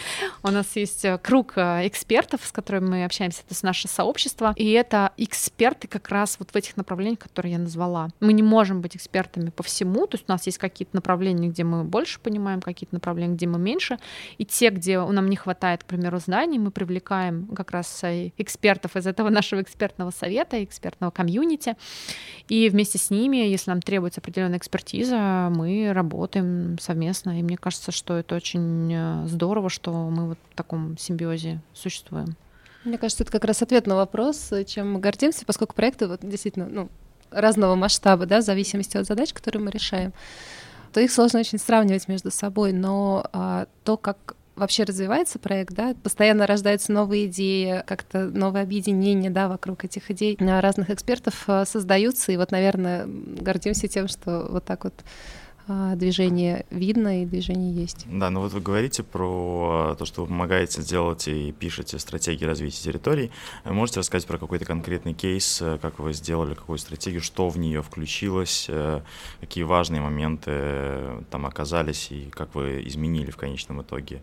[0.43, 4.53] У нас есть э, круг экспертов, с которыми мы общаемся, это наше сообщество.
[4.57, 8.09] И это эксперты как раз вот в этих направлениях, которые я назвала.
[8.21, 11.65] Мы не можем быть экспертами по всему, то есть у нас есть какие-то направления, где
[11.65, 13.99] мы больше понимаем, какие-то направления, где мы меньше,
[14.37, 18.95] и те, где нам не хватает, к примеру, знаний, мы привлекаем как раз э, экспертов
[18.97, 21.77] из этого нашего экспертного совета, экспертного комьюнити,
[22.49, 27.91] и вместе с ними, если нам требуется определенная экспертиза, мы работаем совместно, и мне кажется,
[27.91, 32.37] что это очень э, здорово, что мы вот в таком симбиозе существуем.
[32.85, 36.67] Мне кажется, это как раз ответ на вопрос, чем мы гордимся, поскольку проекты вот действительно
[36.69, 36.91] ну,
[37.31, 40.13] разного масштаба, да, в зависимости от задач, которые мы решаем,
[40.93, 42.73] то их сложно очень сравнивать между собой.
[42.73, 49.31] Но а, то, как вообще развивается проект, да, постоянно рождаются новые идеи, как-то новые объединения,
[49.31, 54.65] да, вокруг этих идей разных экспертов а, создаются, и вот, наверное, гордимся тем, что вот
[54.65, 54.95] так вот
[55.67, 58.07] движение видно и движение есть.
[58.11, 62.83] Да, ну вот вы говорите про то, что вы помогаете делать и пишете стратегии развития
[62.83, 63.31] территорий.
[63.65, 68.67] Можете рассказать про какой-то конкретный кейс, как вы сделали какую стратегию, что в нее включилось,
[68.69, 69.01] э,
[69.41, 74.23] какие важные моменты э, там оказались и как вы изменили в конечном итоге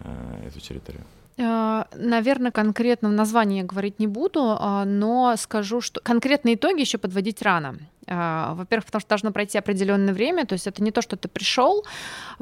[0.00, 1.04] э, эту территорию?
[1.38, 6.96] Наверное, конкретно в названии я говорить не буду, а, но скажу, что конкретные итоги еще
[6.96, 7.76] подводить рано.
[8.08, 11.28] А, во-первых, потому что должно пройти определенное время, то есть это не то, что ты
[11.28, 11.84] пришел,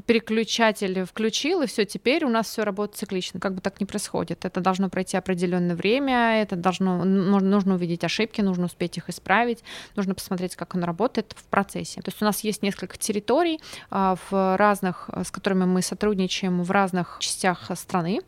[0.07, 3.41] переключатель включил, и все, теперь у нас все работает циклично.
[3.41, 4.45] Как бы так не происходит.
[4.45, 9.65] Это должно пройти определенное время, это должно, нужно увидеть ошибки, нужно успеть их исправить,
[9.97, 12.03] нужно посмотреть, как оно работает в процессе.
[12.03, 16.71] То есть у нас есть несколько территорий а, в разных, с которыми мы сотрудничаем в
[16.71, 18.21] разных частях страны,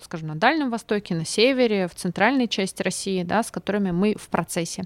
[0.00, 4.28] скажем, на Дальнем Востоке, на севере, в центральной части России, да, с которыми мы в
[4.28, 4.84] процессе.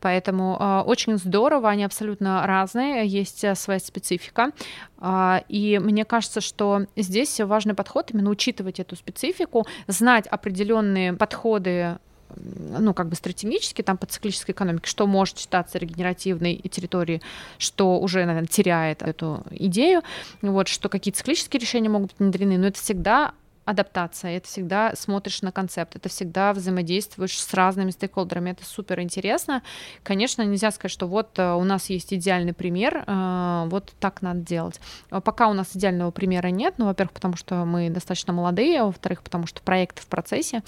[0.00, 4.52] Поэтому а, очень здорово здорово, они абсолютно разные, есть э, своя специфика.
[4.98, 11.98] А, и мне кажется, что здесь важный подход именно учитывать эту специфику, знать определенные подходы
[12.36, 17.20] ну, как бы стратегически, там, по циклической экономике, что может считаться регенеративной территорией,
[17.58, 20.02] что уже, наверное, теряет эту идею,
[20.40, 23.32] вот, что какие циклические решения могут быть внедрены, но это всегда
[23.64, 29.62] адаптация, это всегда смотришь на концепт, это всегда взаимодействуешь с разными стейкхолдерами, это супер интересно.
[30.02, 34.40] Конечно, нельзя сказать, что вот э, у нас есть идеальный пример, э, вот так надо
[34.40, 34.80] делать.
[35.10, 39.22] Пока у нас идеального примера нет, ну, во-первых, потому что мы достаточно молодые, а во-вторых,
[39.22, 40.62] потому что проект в процессе,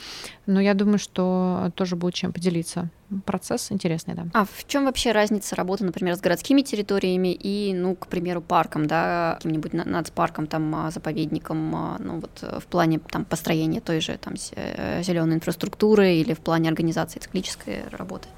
[0.47, 4.27] но я думаю, что тоже будет чем поделиться процесс интересный, да.
[4.33, 8.87] А в чем вообще разница работы, например, с городскими территориями и, ну, к примеру, парком,
[8.87, 14.01] да, каким-нибудь нацпарком, там, а, заповедником, а, ну, вот э, в плане там построения той
[14.01, 18.29] же там э, зеленой инфраструктуры или в плане организации циклической работы?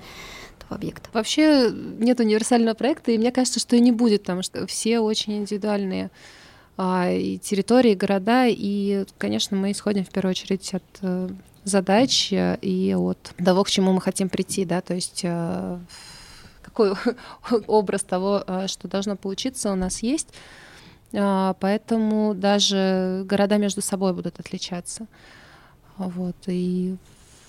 [0.70, 1.08] объекта.
[1.12, 5.38] Вообще нет универсального проекта, и мне кажется, что и не будет, потому что все очень
[5.38, 6.10] индивидуальные
[6.76, 11.28] а, и территории, и города, и, конечно, мы исходим в первую очередь от э,
[11.64, 15.78] задач э, и от того, к чему мы хотим прийти, да, то есть э,
[16.62, 16.92] какой
[17.66, 20.28] образ того, э, что должно получиться, у нас есть.
[21.12, 25.06] Поэтому даже города между собой будут отличаться.
[25.96, 26.96] Вот, и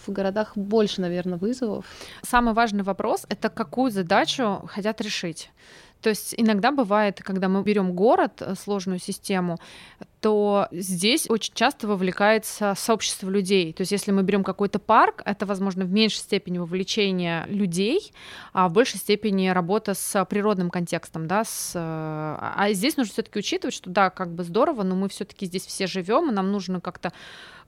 [0.05, 1.85] в городах больше, наверное, вызовов.
[2.21, 5.49] Самый важный вопрос— это какую задачу хотят решить.
[6.01, 9.57] То есть иногда бывает, когда мы берем город, сложную систему,
[10.21, 13.73] то здесь очень часто вовлекается сообщество людей.
[13.73, 18.11] То есть если мы берем какой-то парк, это, возможно, в меньшей степени вовлечение людей,
[18.53, 21.73] а в большей степени работа с природным контекстом, да, с...
[21.75, 25.87] а здесь нужно все-таки учитывать, что да, как бы здорово, но мы все-таки здесь все
[25.87, 27.13] живем, и нам нужно как-то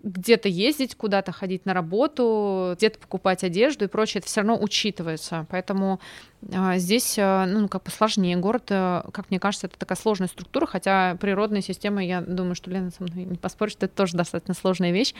[0.04, 5.46] где-то ездить, куда-то ходить на работу, где-то покупать одежду и прочее, это все равно учитывается.
[5.50, 6.00] Поэтому
[6.54, 8.38] а, здесь, а, ну, как бы сложнее.
[8.38, 12.70] Город, а, как мне кажется, это такая сложная структура, хотя природная система, я думаю, что
[12.70, 15.14] Лена со мной не поспорит, что это тоже достаточно сложная вещь,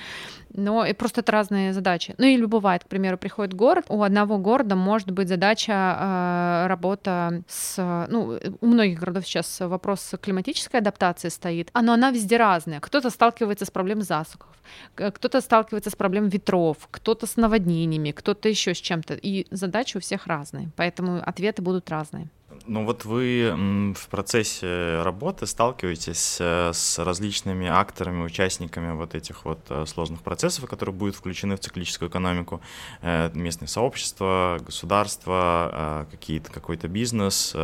[0.54, 2.14] но и просто это разные задачи.
[2.18, 8.08] Ну или бывает, к примеру, приходит город, у одного города может быть задача работа с,
[8.10, 12.80] ну, у многих городов сейчас вопрос климатической адаптации стоит, но она везде разная.
[12.80, 14.50] Кто-то сталкивается с проблемой засухов,
[14.96, 20.00] кто-то сталкивается с проблемой ветров, кто-то с наводнениями, кто-то еще с чем-то, и задачи у
[20.00, 22.30] всех разные, поэтому ответы будут разные.
[22.66, 29.60] Ну вот вы в процессе работы сталкиваетесь э, с различными акторами, участниками вот этих вот
[29.70, 32.62] э, сложных процессов, которые будут включены в циклическую экономику,
[33.02, 37.56] э, местные сообщества, государства, какие-то какой-то бизнес,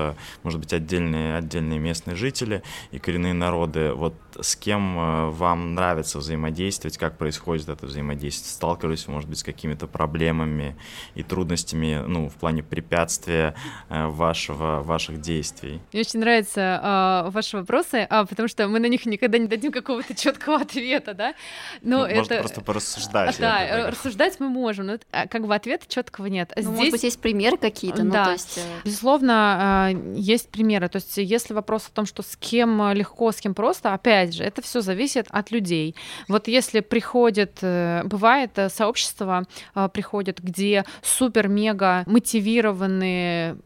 [0.43, 3.93] может быть отдельные отдельные местные жители и коренные народы.
[3.93, 8.51] Вот с кем вам нравится взаимодействовать, как происходит это взаимодействие?
[8.51, 10.75] Сталкивались, может быть, с какими-то проблемами
[11.15, 13.55] и трудностями, ну в плане препятствия
[13.89, 15.81] вашего ваших действий?
[15.91, 19.71] Мне очень нравятся э, ваши вопросы, а, потому что мы на них никогда не дадим
[19.71, 21.33] какого-то четкого ответа, да?
[21.81, 22.17] Но ну, это...
[22.17, 23.37] Можно просто порассуждать.
[23.39, 26.51] Да, рассуждать мы можем, но а, как бы ответа четкого нет.
[26.55, 26.75] Ну, Здесь...
[26.75, 28.03] Может быть, есть примеры какие-то?
[28.03, 28.57] Ну, да, есть...
[28.57, 30.89] Э, безусловно, есть примеры.
[30.89, 34.43] То есть если вопрос о том, что с кем легко, с кем просто, опять же,
[34.43, 35.95] это все зависит от людей.
[36.27, 39.45] Вот если приходит, э, бывает э, сообщество,
[39.93, 43.57] приходит, где супер-мега мотивированные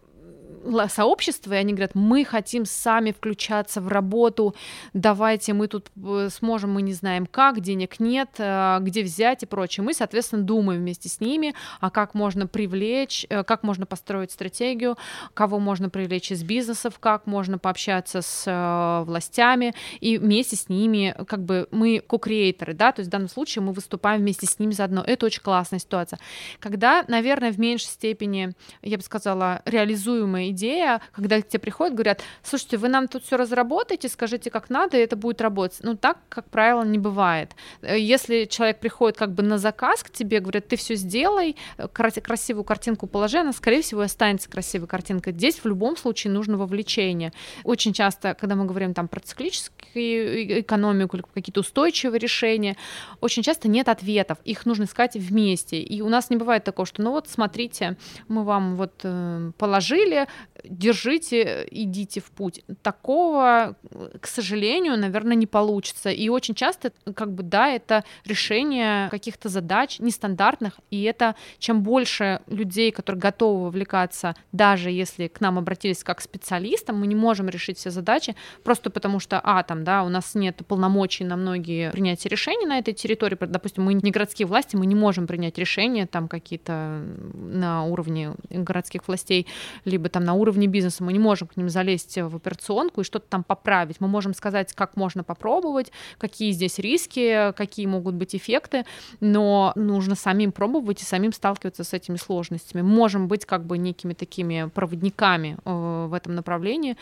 [0.89, 4.55] сообщества, и они говорят, мы хотим сами включаться в работу,
[4.93, 9.45] давайте мы тут э, сможем, мы не знаем как, денег нет, э, где взять и
[9.45, 9.83] прочее.
[9.83, 14.97] Мы, соответственно, думаем вместе с ними, а как можно привлечь, э, как можно построить стратегию,
[15.33, 21.43] кого можно привлечь из бизнесов, как можно пообщаться с властями, и вместе с ними, как
[21.43, 25.03] бы мы ко-креаторы, да, то есть в данном случае мы выступаем вместе с ними заодно.
[25.05, 26.19] Это очень классная ситуация.
[26.59, 32.21] Когда, наверное, в меньшей степени, я бы сказала, реализуемые идея, когда к тебе приходят, говорят,
[32.43, 35.79] слушайте, вы нам тут все разработаете, скажите, как надо, и это будет работать.
[35.83, 37.55] Ну, так, как правило, не бывает.
[37.81, 41.87] Э, если человек приходит как бы на заказ к тебе, говорят, ты все сделай, э,
[41.87, 45.33] красивую картинку положи, она, скорее всего, останется красивой картинкой.
[45.33, 47.31] Здесь в любом случае нужно вовлечение.
[47.63, 52.75] Очень часто, когда мы говорим там про циклическую экономику или какие-то устойчивые решения,
[53.21, 55.79] очень часто нет ответов, их нужно искать вместе.
[55.79, 60.27] И у нас не бывает такого, что ну вот смотрите, мы вам вот э, положили,
[60.63, 62.63] держите, идите в путь.
[62.81, 63.75] Такого,
[64.19, 66.09] к сожалению, наверное, не получится.
[66.09, 72.41] И очень часто, как бы, да, это решение каких-то задач нестандартных, и это чем больше
[72.47, 77.47] людей, которые готовы вовлекаться, даже если к нам обратились как к специалистам, мы не можем
[77.47, 81.91] решить все задачи просто потому что, а, там, да, у нас нет полномочий на многие
[81.91, 86.07] принятия решений на этой территории, допустим, мы не городские власти, мы не можем принять решения
[86.07, 89.47] там какие-то на уровне городских властей,
[89.85, 93.25] либо там на уровне бизнеса, мы не можем к ним залезть в операционку и что-то
[93.29, 94.01] там поправить.
[94.01, 98.85] Мы можем сказать, как можно попробовать, какие здесь риски, какие могут быть эффекты,
[99.21, 102.81] но нужно самим пробовать и самим сталкиваться с этими сложностями.
[102.81, 106.97] Мы можем быть как бы некими такими проводниками э, в этом направлении.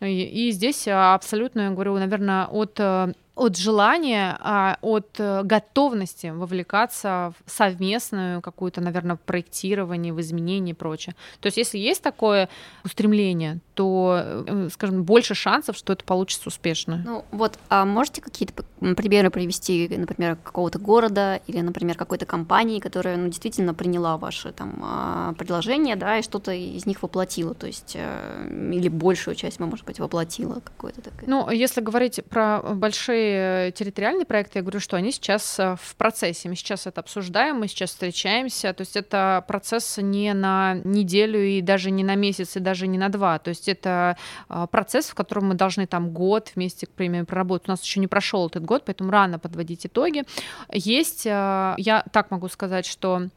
[0.00, 7.34] И, здесь абсолютно, я говорю, наверное, от э, от желания, а от э, готовности вовлекаться
[7.44, 11.14] в совместную какую-то, наверное, проектирование, в изменение и прочее.
[11.40, 12.48] То есть если есть такое
[12.82, 17.02] устремление, то, э, скажем, больше шансов, что это получится успешно.
[17.04, 23.18] Ну вот, а можете какие-то примеры привести, например, какого-то города или, например, какой-то компании, которая
[23.18, 27.92] ну, действительно приняла ваше там а, предложение, да, и что-то из них воплотила, то есть
[27.96, 31.28] э, или большую часть, может быть, воплотила какое-то такое?
[31.28, 35.96] Ну, если говорить про большие большие территориальные проекты, я говорю, что они сейчас э, в
[35.96, 36.48] процессе.
[36.48, 38.72] Мы сейчас это обсуждаем, мы сейчас встречаемся.
[38.72, 42.98] То есть это процесс не на неделю и даже не на месяц, и даже не
[42.98, 43.38] на два.
[43.38, 44.16] То есть это
[44.48, 47.68] э, процесс, в котором мы должны там год вместе, к примеру, проработать.
[47.68, 50.24] У нас еще не прошел этот год, поэтому рано подводить итоги.
[50.72, 53.28] Есть, э, я так могу сказать, что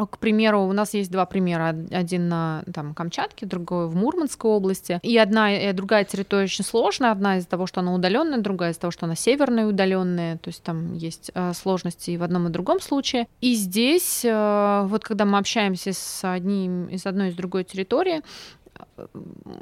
[0.00, 1.76] а, к примеру, у нас есть два примера.
[1.90, 4.98] Один на там, Камчатке, другой в Мурманской области.
[5.02, 7.10] И одна и другая территория очень сложная.
[7.10, 10.38] Одна из-за того, что она удаленная, другая из-за того, что она северная удаленная.
[10.38, 13.26] То есть там есть э, сложности и в одном и другом случае.
[13.42, 18.22] И здесь, э, вот когда мы общаемся с одним из одной и с другой территории,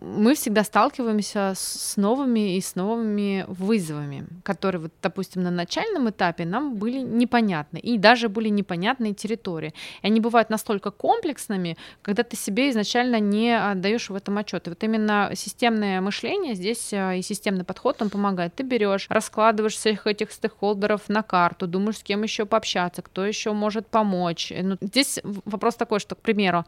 [0.03, 6.45] мы всегда сталкиваемся с новыми и с новыми вызовами, которые, вот, допустим, на начальном этапе
[6.45, 9.75] нам были непонятны, и даже были непонятные территории.
[10.03, 14.67] И они бывают настолько комплексными, когда ты себе изначально не отдаешь в этом отчет.
[14.67, 18.55] И вот именно системное мышление здесь э, и системный подход, он помогает.
[18.55, 23.53] Ты берешь, раскладываешь всех этих стейкхолдеров на карту, думаешь, с кем еще пообщаться, кто еще
[23.53, 24.53] может помочь.
[24.63, 26.65] Ну, здесь вопрос такой, что, к примеру,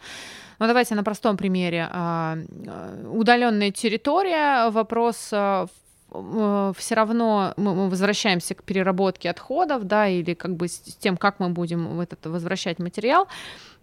[0.61, 1.89] ну, давайте на простом примере.
[1.91, 5.67] А, э, удаленная территория, вопрос э,
[6.13, 11.41] э, все равно мы возвращаемся к переработке отходов, да, или как бы с тем, как
[11.41, 13.27] мы будем этот возвращать материал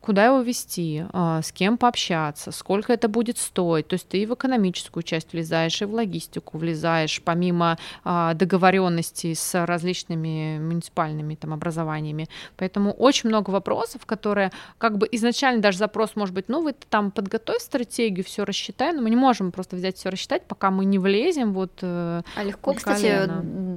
[0.02, 3.88] куда его вести, а, с кем пообщаться, сколько это будет стоить.
[3.88, 9.36] То есть ты и в экономическую часть влезаешь, и в логистику влезаешь, помимо а, договоренностей
[9.36, 12.28] с различными муниципальными там, образованиями.
[12.58, 17.12] Поэтому очень много вопросов, которые как бы изначально даже запрос может быть, ну вы там
[17.12, 21.00] подготовь стратегию, все рассчитай, но мы не можем просто взять все рассчитать, пока мы не
[21.00, 21.72] влезем вот.
[21.82, 23.30] Э, а легко, кстати,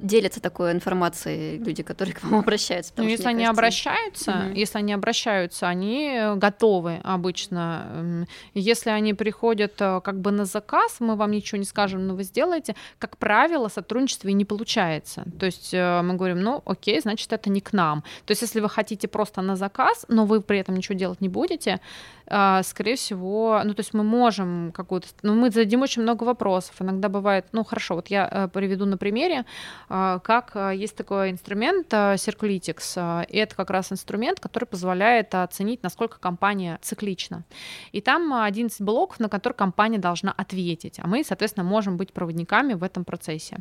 [0.03, 2.93] делятся такой информацией люди, которые к вам обращаются?
[2.97, 3.51] Ну, если они кажется...
[3.51, 4.55] обращаются, угу.
[4.55, 8.27] если они обращаются, они готовы обычно.
[8.55, 12.25] Если они приходят э, как бы на заказ, мы вам ничего не скажем, но вы
[12.25, 15.25] сделаете, как правило, сотрудничество и не получается.
[15.39, 18.03] То есть э, мы говорим, ну, окей, значит, это не к нам.
[18.25, 21.29] То есть если вы хотите просто на заказ, но вы при этом ничего делать не
[21.29, 21.81] будете,
[22.27, 25.09] э, скорее всего, ну, то есть мы можем какую-то...
[25.23, 26.75] Ну, мы зададим очень много вопросов.
[26.81, 29.45] Иногда бывает, ну, хорошо, вот я приведу на примере,
[29.89, 36.79] как есть такой инструмент Circulytics, и это как раз инструмент, который позволяет оценить, насколько компания
[36.83, 37.45] циклична.
[37.93, 42.75] И там 11 блоков, на которые компания должна ответить, а мы, соответственно, можем быть проводниками
[42.75, 43.59] в этом процессе.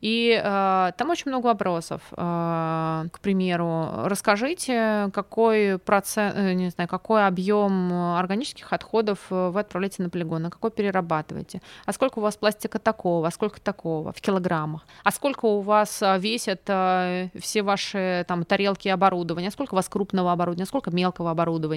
[0.00, 2.02] И э, там очень много вопросов.
[2.12, 10.02] Э, к примеру, расскажите, какой процент, э, не знаю, какой объем органических отходов вы отправляете
[10.02, 14.20] на полигон, а какой перерабатываете, а сколько у вас пластика такого, а сколько такого в
[14.20, 19.52] килограммах, а сколько у вас э, весят э, все ваши там тарелки и оборудование, а
[19.52, 21.71] сколько у вас крупного оборудования, а сколько мелкого оборудования.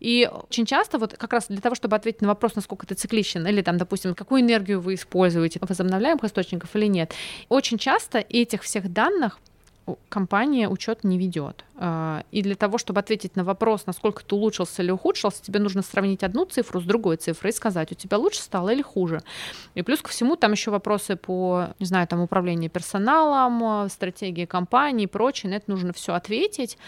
[0.00, 3.46] И очень часто вот как раз для того, чтобы ответить на вопрос, насколько ты цикличен,
[3.46, 7.12] или там, допустим, какую энергию вы используете, возобновляемых источников или нет,
[7.48, 9.38] очень часто этих всех данных
[10.08, 11.64] компания учет не ведет.
[11.76, 15.82] А, и для того, чтобы ответить на вопрос, насколько ты улучшился или ухудшился, тебе нужно
[15.82, 19.22] сравнить одну цифру с другой цифрой и сказать, у тебя лучше стало или хуже.
[19.74, 25.04] И плюс ко всему там еще вопросы по, не знаю, там управлению персоналом, стратегии компании
[25.04, 25.50] и прочее.
[25.50, 26.78] На это нужно все ответить.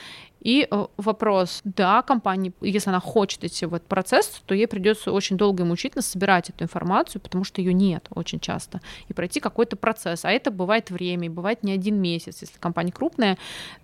[0.40, 5.12] И э, вопрос, да, компания, если она хочет идти в этот процесс, то ей придется
[5.12, 9.40] очень долго и мучительно собирать эту информацию, потому что ее нет очень часто, и пройти
[9.40, 10.24] какой-то процесс.
[10.24, 12.38] А это бывает время, и бывает не один месяц.
[12.40, 13.36] Если компания крупная,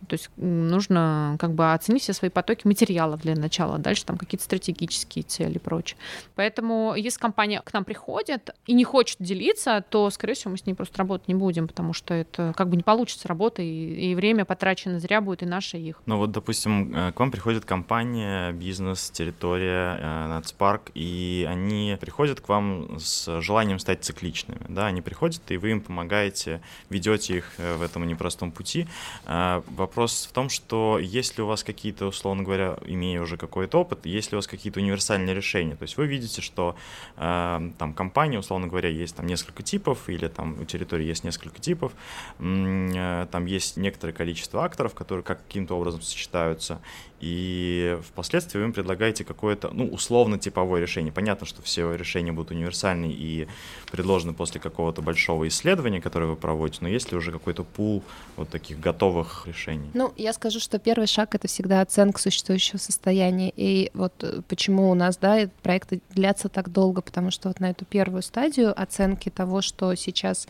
[0.09, 4.45] то есть нужно как бы оценить все свои потоки материалов для начала, дальше там какие-то
[4.45, 5.99] стратегические цели и прочее.
[6.35, 10.67] Поэтому если компания к нам приходит и не хочет делиться, то, скорее всего, мы с
[10.67, 14.15] ней просто работать не будем, потому что это как бы не получится работа, и, и
[14.15, 16.03] время потрачено зря будет, и наше, и их.
[16.07, 22.41] Ну вот, допустим, э, к вам приходит компания, бизнес, территория, э, нацпарк, и они приходят
[22.41, 27.53] к вам с желанием стать цикличными, да, они приходят, и вы им помогаете, ведете их
[27.59, 28.87] э, в этом непростом пути.
[29.27, 34.37] Вопрос в том, что если у вас какие-то, условно говоря, имея уже какой-то опыт, если
[34.37, 36.77] у вас какие-то универсальные решения, то есть вы видите, что
[37.17, 41.93] там компания, условно говоря, есть там несколько типов, или там у территории есть несколько типов,
[42.39, 46.81] там есть некоторое количество акторов, которые каким-то образом сочетаются сочетаются,
[47.19, 51.13] и впоследствии вы им предлагаете какое-то, ну, условно-типовое решение.
[51.13, 53.49] Понятно, что все решения будут универсальны и
[53.91, 58.03] предложены после какого-то большого исследования, которое вы проводите, но есть ли уже какой-то пул
[58.37, 59.89] вот таких готовых решений?
[59.95, 64.91] Ну, я скажу, что первый шаг— это всегда оценка существующего состояния, и вот э, почему
[64.91, 69.31] у нас, да, проекты длятся так долго, потому что вот на эту первую стадию оценки
[69.31, 70.47] того, что сейчас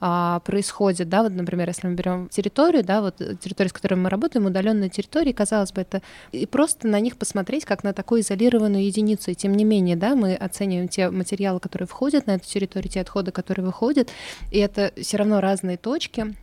[0.00, 4.08] а, происходит, да, вот, например, если мы берем территорию, да, вот территорию, с которой мы
[4.08, 8.84] работаем, удаленные территории, казалось бы, это и просто на них посмотреть как на такую изолированную
[8.84, 12.90] единицу, и тем не менее, да, мы оцениваем те материалы, которые входят на эту территорию,
[12.90, 14.08] те отходы, которые выходят,
[14.50, 16.34] и это все равно разные точки,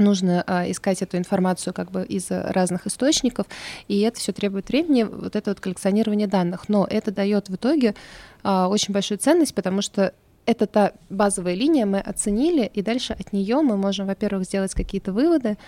[0.00, 3.46] нужно а, искать эту информацию как бы из разных источников,
[3.88, 6.68] и это все требует времени, вот это вот коллекционирование данных.
[6.68, 7.94] Но это дает в итоге
[8.42, 10.12] а, очень большую ценность, потому что
[10.48, 15.12] это та базовая линия, мы оценили, и дальше от нее мы можем, во-первых, сделать какие-то
[15.12, 15.58] выводы,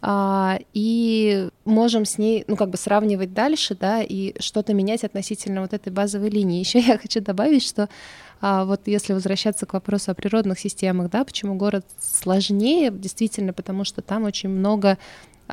[0.00, 5.60] а, и можем с ней, ну, как бы сравнивать дальше, да, и что-то менять относительно
[5.60, 6.60] вот этой базовой линии.
[6.60, 7.88] Еще я хочу добавить, что
[8.40, 13.84] а, вот если возвращаться к вопросу о природных системах, да, почему город сложнее, действительно, потому
[13.84, 14.98] что там очень много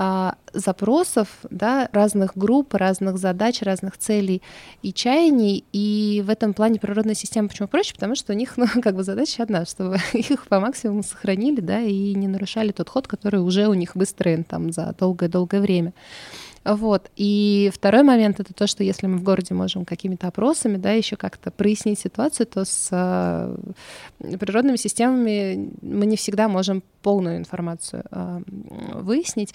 [0.01, 4.41] а, запросов, да, разных групп, разных задач, разных целей
[4.81, 5.65] и чаяний.
[5.73, 7.93] И в этом плане природная система почему проще?
[7.93, 11.81] Потому что у них, ну, как бы задача одна, чтобы их по максимуму сохранили, да,
[11.81, 15.91] и не нарушали тот ход, который уже у них выстроен там за долгое-долгое время.
[16.65, 17.09] Вот.
[17.15, 21.15] И второй момент это то, что если мы в городе можем какими-то опросами, да, еще
[21.15, 23.55] как-то прояснить ситуацию, то с э,
[24.37, 28.41] природными системами мы не всегда можем полную информацию э,
[28.93, 29.53] выяснить.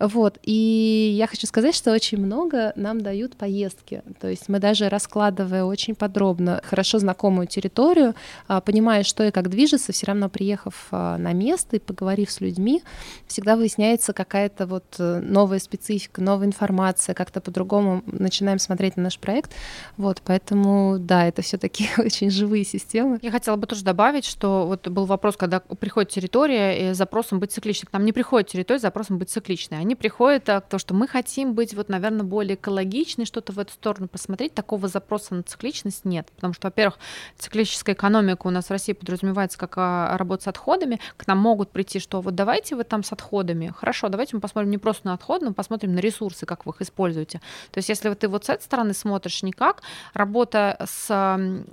[0.00, 4.02] Вот, и я хочу сказать, что очень много нам дают поездки.
[4.18, 8.14] То есть мы даже раскладывая очень подробно хорошо знакомую территорию,
[8.48, 12.40] а, понимая, что и как движется, все равно приехав а, на место и поговорив с
[12.40, 12.82] людьми,
[13.26, 19.18] всегда выясняется какая-то вот э, новая специфика, новая информация, как-то по-другому начинаем смотреть на наш
[19.18, 19.52] проект.
[19.98, 23.18] Вот, поэтому, да, это все таки очень живые системы.
[23.20, 27.52] Я хотела бы тоже добавить, что вот был вопрос, когда приходит территория и запросом быть
[27.52, 27.88] цикличной.
[27.88, 31.08] К нам не приходит территория с запросом быть цикличной они приходят к тому, что мы
[31.08, 34.54] хотим быть, вот, наверное, более экологичны, что-то в эту сторону посмотреть.
[34.54, 36.98] Такого запроса на цикличность нет, потому что, во-первых,
[37.38, 41.00] циклическая экономика у нас в России подразумевается как а, работа с отходами.
[41.16, 43.72] К нам могут прийти, что вот давайте вы там с отходами.
[43.76, 46.82] Хорошо, давайте мы посмотрим не просто на отходы, но посмотрим на ресурсы, как вы их
[46.82, 47.40] используете.
[47.70, 49.82] То есть если ты вот с этой стороны смотришь никак,
[50.14, 51.10] работа с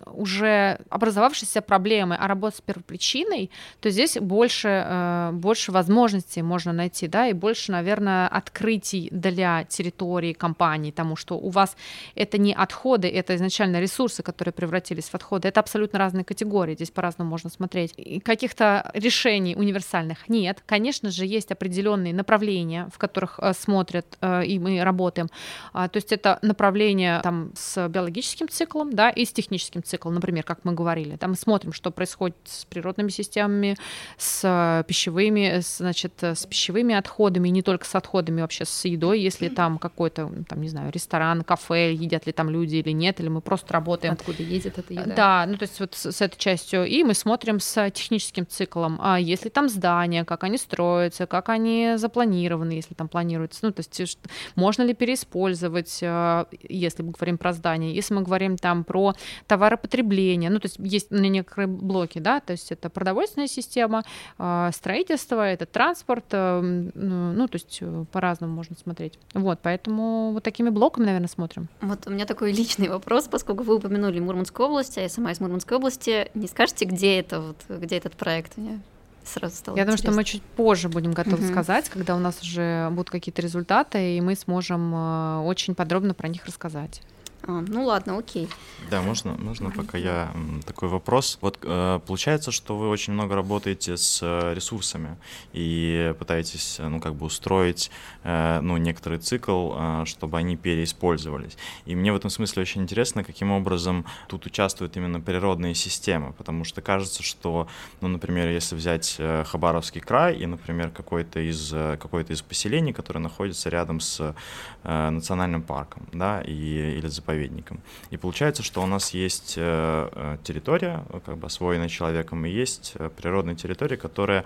[0.05, 7.07] уже образовавшейся проблемой, а работа с первопричиной, то здесь больше, э, больше возможностей можно найти,
[7.07, 11.76] да, и больше, наверное, открытий для территории компании, тому, что у вас
[12.16, 16.91] это не отходы, это изначально ресурсы, которые превратились в отходы, это абсолютно разные категории, здесь
[16.91, 17.93] по-разному можно смотреть.
[17.97, 20.62] И каких-то решений универсальных нет.
[20.66, 25.28] Конечно же, есть определенные направления, в которых э, смотрят, э, и мы работаем.
[25.74, 30.43] А, то есть это направление там с биологическим циклом, да, и с техническим циклом, например,
[30.43, 31.16] как мы говорили.
[31.18, 33.78] Там мы смотрим, что происходит с природными системами,
[34.18, 39.78] с пищевыми, значит, с пищевыми отходами, не только с отходами, вообще с едой, если там
[39.78, 43.74] какой-то, там, не знаю, ресторан, кафе, едят ли там люди или нет, или мы просто
[43.74, 44.14] работаем.
[44.14, 45.16] Откуда едет эта еда?
[45.16, 46.86] Да, ну то есть вот с, с этой частью.
[46.86, 51.94] И мы смотрим с техническим циклом, а если там здания, как они строятся, как они
[51.96, 54.20] запланированы, если там планируется, ну то есть
[54.56, 59.14] можно ли переиспользовать, э, если мы говорим про здания, если мы говорим там про
[59.48, 64.04] товаропотребление, ну то есть есть некоторые блоки, да, то есть это продовольственная система,
[64.38, 67.77] э, строительство, это транспорт, э, ну то есть
[68.12, 69.18] по-разному можно смотреть.
[69.34, 71.68] Вот, поэтому вот такими блоками, наверное, смотрим.
[71.82, 75.40] Вот у меня такой личный вопрос, поскольку вы упомянули Мурманскую область, а я сама из
[75.40, 78.58] Мурманской области, не скажете, где это вот, где этот проект?
[78.58, 78.80] Мне
[79.28, 80.12] сразу стало Я интересно.
[80.12, 81.52] думаю, что мы чуть позже будем готовы угу.
[81.52, 86.28] сказать, когда у нас уже будут какие-то результаты, и мы сможем э, очень подробно про
[86.28, 87.02] них рассказать.
[87.44, 88.50] А, ну ладно, окей.
[88.90, 90.32] Да, можно, можно пока я
[90.66, 91.38] такой вопрос.
[91.42, 95.18] Вот э, получается, что вы очень много работаете с э, ресурсами
[95.54, 97.92] и пытаетесь, э, ну, как бы устроить,
[98.24, 101.58] ну, некоторый цикл, чтобы они переиспользовались.
[101.86, 106.66] И мне в этом смысле очень интересно, каким образом тут участвуют именно природные системы, потому
[106.66, 107.68] что кажется, что,
[108.02, 113.70] ну, например, если взять Хабаровский край и, например, какой-то из, какой-то из поселений, который находится
[113.70, 114.36] рядом с
[114.84, 117.82] национальным парком, да, и, или заповедником.
[118.12, 122.94] И получается, что у нас есть э, э, территория, как бы освоенная человеком, и есть
[122.96, 124.46] э, природная территория, которая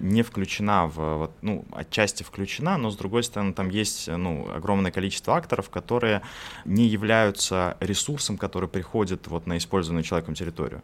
[0.00, 5.36] не включена в, ну, отчасти включена, но с другой стороны там есть, ну, огромное количество
[5.36, 6.22] акторов, которые
[6.64, 10.82] не являются ресурсом, который приходит вот на использованную человеком территорию.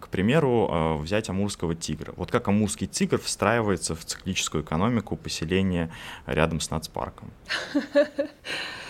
[0.00, 2.12] К примеру, взять амурского тигра.
[2.16, 5.90] Вот как амурский тигр встраивается в циклическую экономику поселения
[6.26, 7.30] рядом с нацпарком.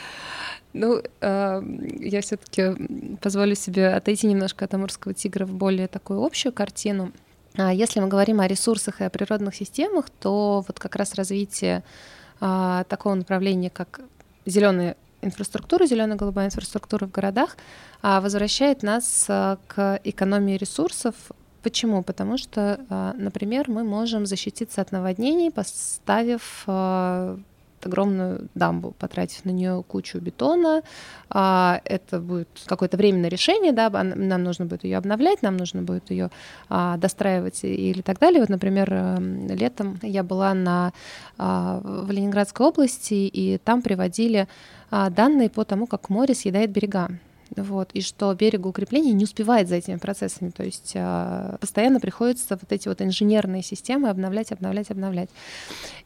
[0.75, 1.62] Ну, э,
[2.01, 7.12] я все-таки позволю себе отойти немножко от амурского тигра в более такую общую картину.
[7.57, 11.85] А если мы говорим о ресурсах и о природных системах, то вот как раз развитие
[12.41, 14.01] а, такого направления, как
[14.47, 17.57] зеленая инфраструктура, зелено-голубая инфраструктура в городах,
[18.03, 21.14] а, возвращает нас а, к экономии ресурсов.
[21.62, 22.03] Почему?
[22.03, 26.64] Потому что, а, например, мы можем защититься от наводнений, поставив
[27.87, 30.82] огромную дамбу, потратив на нее кучу бетона.
[31.30, 36.11] А, это будет какое-то временное решение, да, нам нужно будет ее обновлять, нам нужно будет
[36.11, 36.30] ее
[36.68, 38.41] а, достраивать или так далее.
[38.41, 40.93] Вот, например, эм, летом я была на,
[41.39, 44.49] а, в Ленинградской области, и там приводили
[44.91, 47.09] данные по тому, как море съедает берега
[47.57, 52.73] вот, и что берегоукрепление не успевает за этими процессами, то есть э, постоянно приходится вот
[52.73, 55.31] эти вот инженерные системы обновлять, обновлять, обновлять.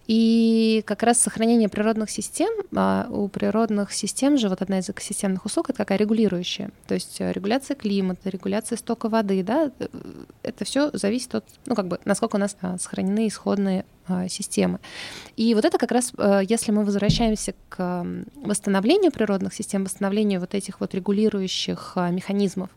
[0.07, 5.45] И как раз сохранение природных систем, э, у природных систем же вот одна из экосистемных
[5.45, 5.99] услуг— это какая?
[5.99, 9.87] Регулирующая, то есть э, регуляция климата, регуляция стока воды, да, э,
[10.43, 13.98] это все зависит от, ну, как бы, насколько у нас э, сохранены исходные а,
[14.29, 14.79] системы.
[15.37, 18.07] И вот это как раз, э, если мы возвращаемся к
[18.37, 22.71] восстановлению природных систем, восстановлению вот этих вот регулирующих а, механизмов,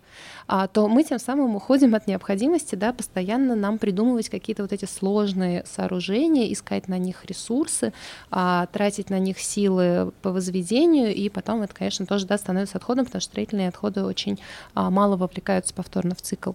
[0.48, 4.86] а, то мы тем самым уходим от необходимости да, постоянно нам придумывать какие-то вот эти
[4.86, 7.94] сложные сооружения, искать на них ресурсы,
[8.30, 13.22] тратить на них силы по возведению, и потом это, конечно, тоже да, становится отходом, потому
[13.22, 14.40] что строительные отходы очень
[14.74, 16.52] мало вовлекаются повторно в цикл.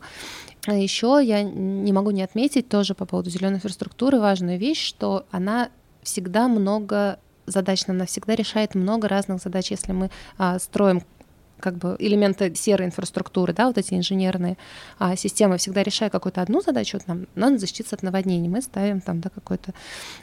[0.66, 5.26] А еще я не могу не отметить тоже по поводу зеленой инфраструктуры важную вещь, что
[5.30, 5.70] она
[6.02, 9.70] всегда много задач, она всегда решает много разных задач.
[9.70, 11.02] Если мы а, строим
[11.60, 14.56] как бы элементы серой инфраструктуры, да, вот эти инженерные
[14.98, 19.00] а, системы, всегда решая какую-то одну задачу, вот нам надо защититься от наводнений, мы ставим
[19.00, 19.72] там, да, какую-то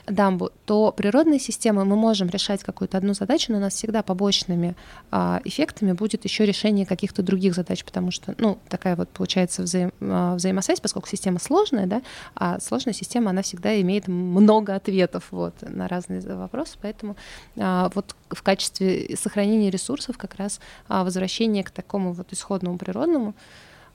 [0.07, 4.75] дамбу, то природные системы мы можем решать какую-то одну задачу, но у нас всегда побочными
[5.11, 9.91] а, эффектами будет еще решение каких-то других задач, потому что, ну, такая вот получается взаим,
[10.01, 12.01] а, взаимосвязь, поскольку система сложная, да,
[12.35, 17.15] а сложная система, она всегда имеет много ответов вот, на разные вопросы, поэтому
[17.57, 23.35] а, вот в качестве сохранения ресурсов как раз а, возвращение к такому вот исходному природному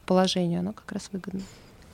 [0.07, 1.43] положению, оно как раз выгодно.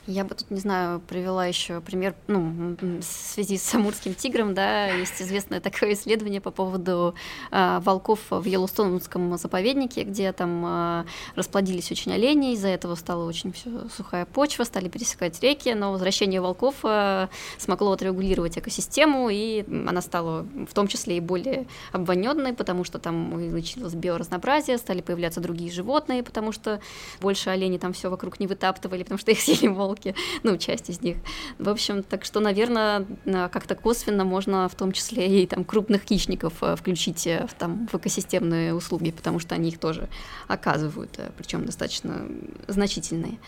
[0.07, 4.89] Я бы тут, не знаю, привела еще пример, ну, в связи с амурским тигром, да,
[4.89, 7.15] есть известное такое исследование по поводу
[7.51, 11.05] э, волков в Йеллоустонском заповеднике, где там э,
[11.37, 16.41] расплодились очень олени, из-за этого стала очень все сухая почва, стали пересекать реки, но возвращение
[16.41, 22.85] волков э, смогло отрегулировать экосистему, и она стала в том числе и более обвоненной, потому
[22.85, 26.81] что там увеличилось биоразнообразие, стали появляться другие животные, потому что
[27.23, 30.91] больше оленей там все вокруг не вытаптывали, потому что их съели волки, полки, ну, часть
[30.91, 31.17] из них.
[31.59, 36.55] В общем, так что, наверное, как-то косвенно можно в том числе и там крупных хищников
[36.63, 40.09] э, включить э, в, там, в экосистемные услуги, потому что они их тоже
[40.49, 42.27] оказывают, э, причем достаточно
[42.69, 43.39] значительные.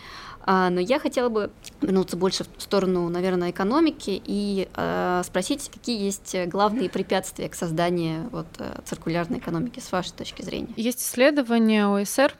[0.49, 6.01] А, но я хотела бы вернуться больше в сторону, наверное, экономики и э, спросить, какие
[6.01, 8.47] есть главные препятствия к созданию вот,
[8.85, 10.73] циркулярной экономики с вашей точки зрения.
[10.77, 12.33] Есть исследование ОСР,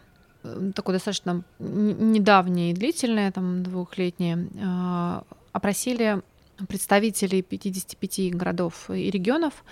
[0.76, 6.22] такое достаточно недавнее и длительное, там двухлетнее, а, опросили
[6.68, 9.64] представителей 55 городов и регионов,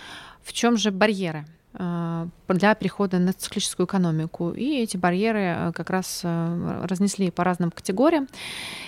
[0.43, 4.51] в чем же барьеры а, для перехода на циклическую экономику.
[4.51, 8.27] И эти барьеры э, как раз э, разнесли по разным категориям.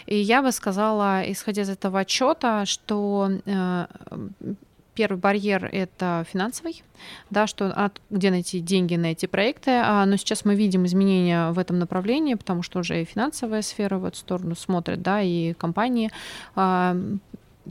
[0.05, 3.29] И я бы сказала, исходя из этого отчета, что
[4.97, 6.81] Первый барьер— это финансовый,
[7.29, 9.69] да, что от, где найти деньги на эти проекты.
[9.69, 13.99] А, но сейчас мы видим изменения в этом направлении, потому что уже и финансовая сфера
[13.99, 16.09] в эту сторону смотрит, да, и компании
[16.55, 16.97] а,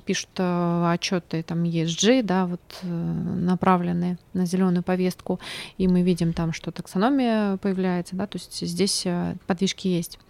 [0.04, 5.40] пишут а, отчеты там ESG, да, вот э, направленные на зеленую повестку,
[5.78, 10.20] и мы видим там, что таксономия появляется, да, то есть здесь э, подвижки есть.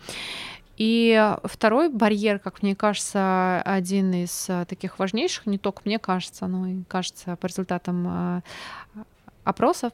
[0.77, 6.47] И второй барьер, как мне кажется, один из э, таких важнейших, не только мне кажется,
[6.47, 8.43] но и кажется по результатам
[8.97, 9.03] э,
[9.45, 9.93] опросов,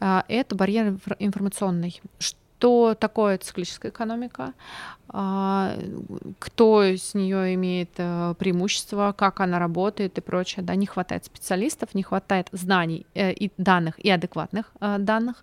[0.00, 2.00] э, это барьер информационный.
[2.60, 4.52] Что такое циклическая экономика?
[5.08, 5.78] А,
[6.38, 10.62] кто с нее имеет э, преимущество, как она работает и прочее.
[10.62, 15.42] Да, не хватает специалистов, не хватает знаний э, и данных, и адекватных э, данных.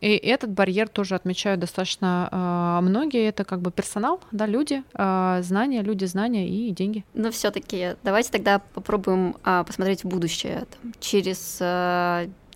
[0.00, 3.28] И этот барьер тоже отмечают достаточно многие.
[3.28, 7.02] Это как бы персонал, да, люди, знания, люди, знания и деньги.
[7.14, 10.66] Но все-таки давайте тогда попробуем а, посмотреть в будущее.
[10.70, 11.58] Там, через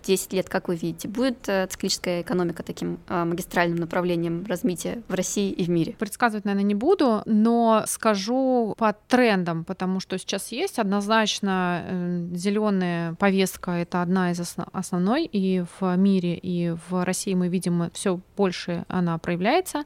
[0.03, 5.13] 10 лет, как вы видите, будет э, циклическая экономика таким э, магистральным направлением развития в
[5.13, 5.95] России и в мире?
[5.97, 13.13] Предсказывать, наверное, не буду, но скажу по трендам, потому что сейчас есть однозначно э, зеленая
[13.15, 14.41] повестка, это одна из
[14.71, 19.83] основной и в мире, и в России мы видим все больше она проявляется.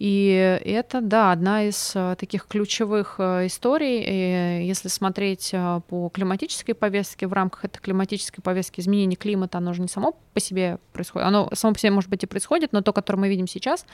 [0.00, 4.00] И это, да, одна из э, таких ключевых э, историй.
[4.00, 9.74] И если смотреть э, по климатической повестке, в рамках этой климатической повестки изменение климата, оно
[9.74, 11.28] же не само по себе происходит.
[11.28, 13.84] Оно само по себе, может быть, и происходит, но то, которое мы видим сейчас,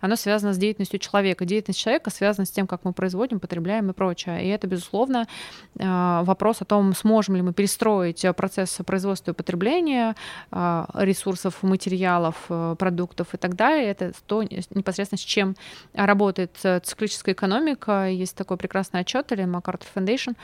[0.00, 1.44] оно связано с деятельностью человека.
[1.44, 4.44] Деятельность человека связана с тем, как мы производим, потребляем и прочее.
[4.44, 5.26] И это, безусловно,
[5.74, 10.14] вопрос о том, сможем ли мы перестроить процесс производства и потребления
[10.52, 12.36] ресурсов, материалов,
[12.78, 13.88] продуктов и так далее.
[13.88, 15.55] Это то непосредственно с чем
[15.94, 18.08] работает циклическая экономика.
[18.08, 20.36] Есть такой прекрасный отчет или MacArthur Foundation,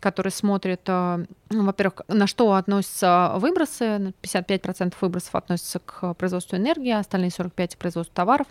[0.00, 4.12] который смотрит, э, ну, во-первых, на что относятся выбросы.
[4.22, 8.46] 55% выбросов относятся к производству энергии, а остальные 45% к производству товаров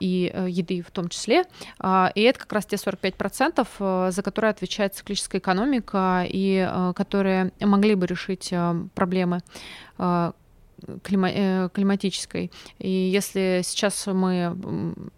[0.00, 1.44] и э, еды в том числе.
[1.78, 7.52] А, и это как раз те 45%, э, за которые отвечает циклическая экономика и которые
[7.60, 8.52] могли бы решить
[8.94, 9.40] проблемы
[10.86, 12.50] э, климатической.
[12.78, 14.56] И если сейчас мы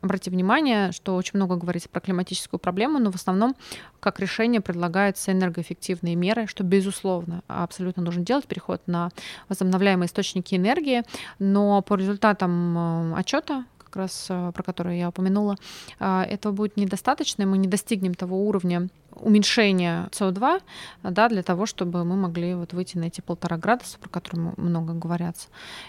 [0.00, 3.56] обратим внимание, что очень много говорится про климатическую проблему, но в основном
[4.00, 9.10] как решение предлагаются энергоэффективные меры, что, безусловно, абсолютно нужно делать, переход на
[9.48, 11.02] возобновляемые источники энергии,
[11.38, 15.56] но по результатам э, отчета как раз э, про который я упомянула,
[16.00, 20.62] этого будет недостаточно, и мы не достигнем того уровня уменьшения СО2,
[21.02, 24.92] да, для того, чтобы мы могли вот выйти на эти полтора градуса, про которые много
[24.92, 25.36] говорят.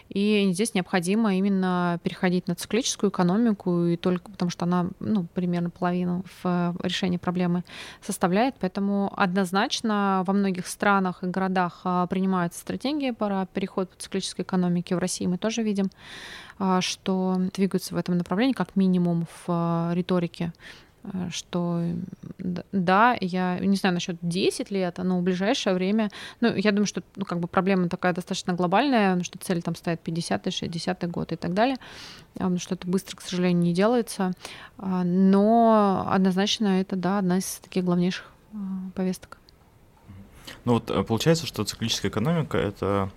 [0.09, 5.69] И здесь необходимо именно переходить на циклическую экономику, и только потому что она ну, примерно
[5.69, 7.63] половину в решении проблемы
[8.01, 8.55] составляет.
[8.59, 14.95] Поэтому однозначно во многих странах и городах а, принимаются стратегии по переходу к циклической экономике.
[14.95, 15.89] В России мы тоже видим
[16.57, 20.84] а, что двигаются в этом направлении, как минимум в а, риторике Э,
[21.32, 21.82] что
[22.72, 26.10] да, я не знаю насчет 10 лет, но в ближайшее время,
[26.41, 30.01] ну, я думаю, что ну, как бы проблема такая достаточно глобальная, что цель там стоит
[30.01, 31.78] 50 60 год и так далее,
[32.58, 34.34] что это быстро, к сожалению, не делается,
[34.78, 38.58] а, но однозначно это, да, одна из таких главнейших а,
[38.95, 39.38] повесток.
[40.64, 43.12] Ну вот э, получается, что циклическая экономика— это,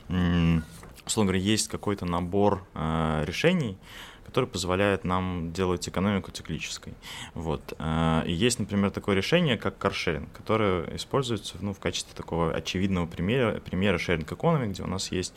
[1.07, 3.79] условно говоря, есть какой-то набор э, решений,
[4.29, 6.93] который позволяет нам делать экономику циклической.
[7.33, 7.73] Вот.
[7.79, 13.07] Э, и есть, например, такое решение, как каршеринг, которое используется ну, в качестве такого очевидного
[13.07, 15.33] примера, примера шеринг экономи, где у нас есть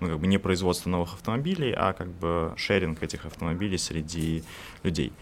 [0.00, 4.42] ну, как бы не производство новых автомобилей, а как бы шеринг этих автомобилей среди
[4.82, 5.12] людей.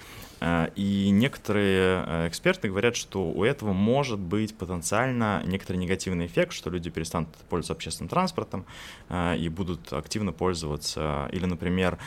[0.40, 6.52] Э, и некоторые э, эксперты говорят, что у этого может быть потенциально некоторый негативный эффект,
[6.52, 8.64] что люди перестанут пользоваться общественным транспортом
[9.08, 11.28] э, и будут активно пользоваться.
[11.32, 11.98] Или, например,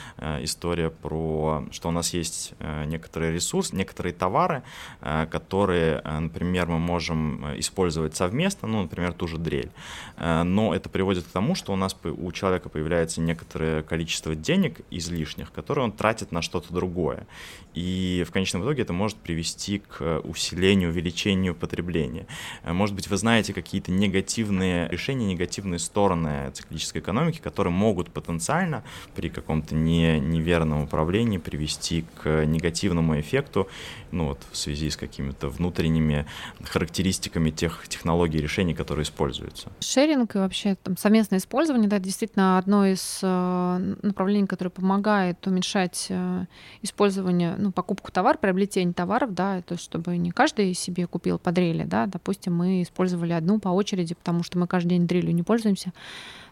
[0.41, 2.53] история про, что у нас есть
[2.86, 4.63] некоторый ресурс, некоторые товары,
[5.01, 9.71] которые, например, мы можем использовать совместно, ну, например, ту же дрель.
[10.17, 15.51] Но это приводит к тому, что у нас у человека появляется некоторое количество денег излишних,
[15.51, 17.27] которые он тратит на что-то другое.
[17.73, 22.26] И в конечном итоге это может привести к усилению, увеличению потребления.
[22.63, 28.84] Может быть, вы знаете какие-то негативные решения, негативные стороны циклической экономики, которые могут потенциально
[29.15, 33.67] при каком-то не, неверном управлении привести к негативному эффекту,
[34.11, 36.26] ну вот в связи с какими-то внутренними
[36.63, 39.71] характеристиками тех технологий решений, которые используются.
[39.80, 46.07] Шеринг и вообще там, совместное использование, да, действительно одно из э, направлений, которое помогает уменьшать
[46.09, 46.45] э,
[46.82, 51.51] использование ну, покупку товара, приобретение товаров, да, то есть чтобы не каждый себе купил по
[51.51, 55.43] дрели, да, допустим, мы использовали одну по очереди, потому что мы каждый день дрелью не
[55.43, 55.91] пользуемся.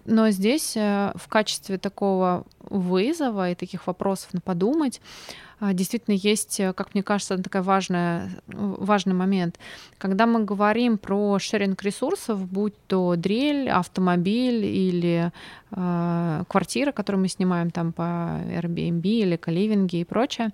[0.05, 4.99] Но здесь э, в качестве такого вызова и таких вопросов на подумать
[5.59, 9.59] э, действительно есть, э, как мне кажется, такой важный, важный момент.
[9.99, 15.31] Когда мы говорим про шеринг ресурсов, будь то дрель, автомобиль или
[15.71, 20.49] э, квартира, которую мы снимаем там по Airbnb или каливинге и прочее,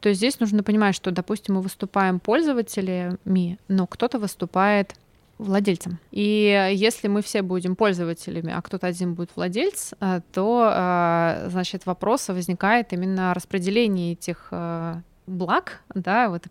[0.00, 4.94] то здесь нужно понимать, что, допустим, мы выступаем пользователями, но кто-то выступает
[5.38, 5.98] владельцем.
[6.10, 11.86] И если мы все будем пользователями, а кто-то один будет владелец, э, то, э, значит,
[11.86, 14.96] вопрос возникает именно распределение этих э,
[15.26, 16.44] благ, да, вот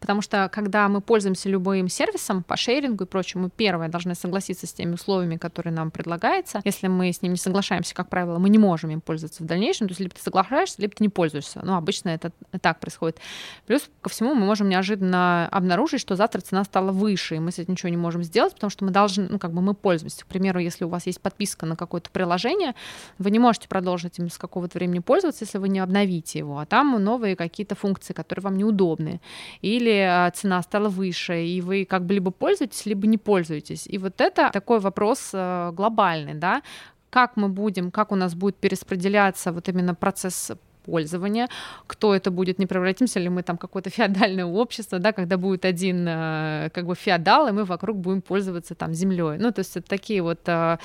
[0.00, 4.66] Потому что когда мы пользуемся любым сервисом по шерингу и прочему, мы первое должны согласиться
[4.66, 6.60] с теми условиями, которые нам предлагаются.
[6.64, 9.88] Если мы с ним не соглашаемся, как правило, мы не можем им пользоваться в дальнейшем.
[9.88, 11.60] То есть либо ты соглашаешься, либо ты не пользуешься.
[11.62, 13.18] Ну, обычно это так происходит.
[13.66, 17.58] Плюс ко всему мы можем неожиданно обнаружить, что завтра цена стала выше, и мы с
[17.58, 20.24] этим ничего не можем сделать, потому что мы должны, ну, как бы мы пользуемся.
[20.24, 22.74] К примеру, если у вас есть подписка на какое-то приложение,
[23.18, 26.66] вы не можете продолжить им с какого-то времени пользоваться, если вы не обновите его, а
[26.66, 29.20] там новые какие-то функции, которые вам неудобны
[29.66, 33.86] или а, цена стала выше, и вы как бы либо пользуетесь, либо не пользуетесь.
[33.88, 36.62] И вот это такой вопрос э, глобальный, да,
[37.10, 40.52] как мы будем, как у нас будет перераспределяться вот именно процесс
[40.86, 41.48] пользования,
[41.86, 46.06] кто это будет, не превратимся ли мы там какое-то феодальное общество, да, когда будет один
[46.08, 49.38] э, как бы феодал, и мы вокруг будем пользоваться там землей.
[49.38, 50.78] Ну, то есть это такие вот э,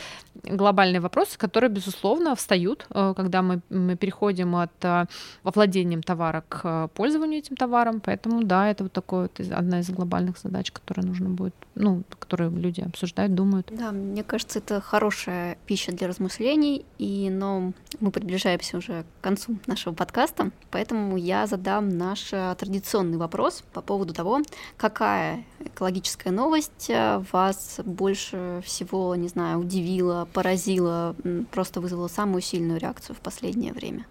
[0.43, 5.07] глобальные вопросы, которые, безусловно, встают, э, когда мы, мы переходим от
[5.43, 10.37] владением товара к пользованию этим товаром, поэтому, да, это вот такое вот одна из глобальных
[10.37, 13.67] задач, которая нужно будет, ну, которые люди обсуждают, думают.
[13.71, 19.57] Да, мне кажется, это хорошая пища для размышлений, и, но мы приближаемся уже к концу
[19.67, 24.41] нашего нашего подкаста, поэтому я задам наш э, традиционный вопрос по поводу того,
[24.77, 31.15] какая экологическая новость э, вас больше всего, не знаю, удивила, поразила,
[31.51, 34.05] просто вызвала самую сильную реакцию в последнее время.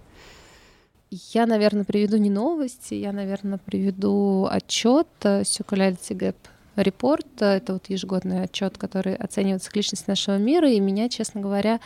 [1.10, 6.36] Я, наверное, приведу не новости, я, наверное, приведу отчет Circularity Gap
[6.76, 7.26] Report.
[7.40, 10.70] Это вот ежегодный отчет, который оценивает цикличность нашего мира.
[10.70, 11.80] И меня, честно говоря,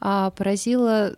[0.00, 1.12] а, поразило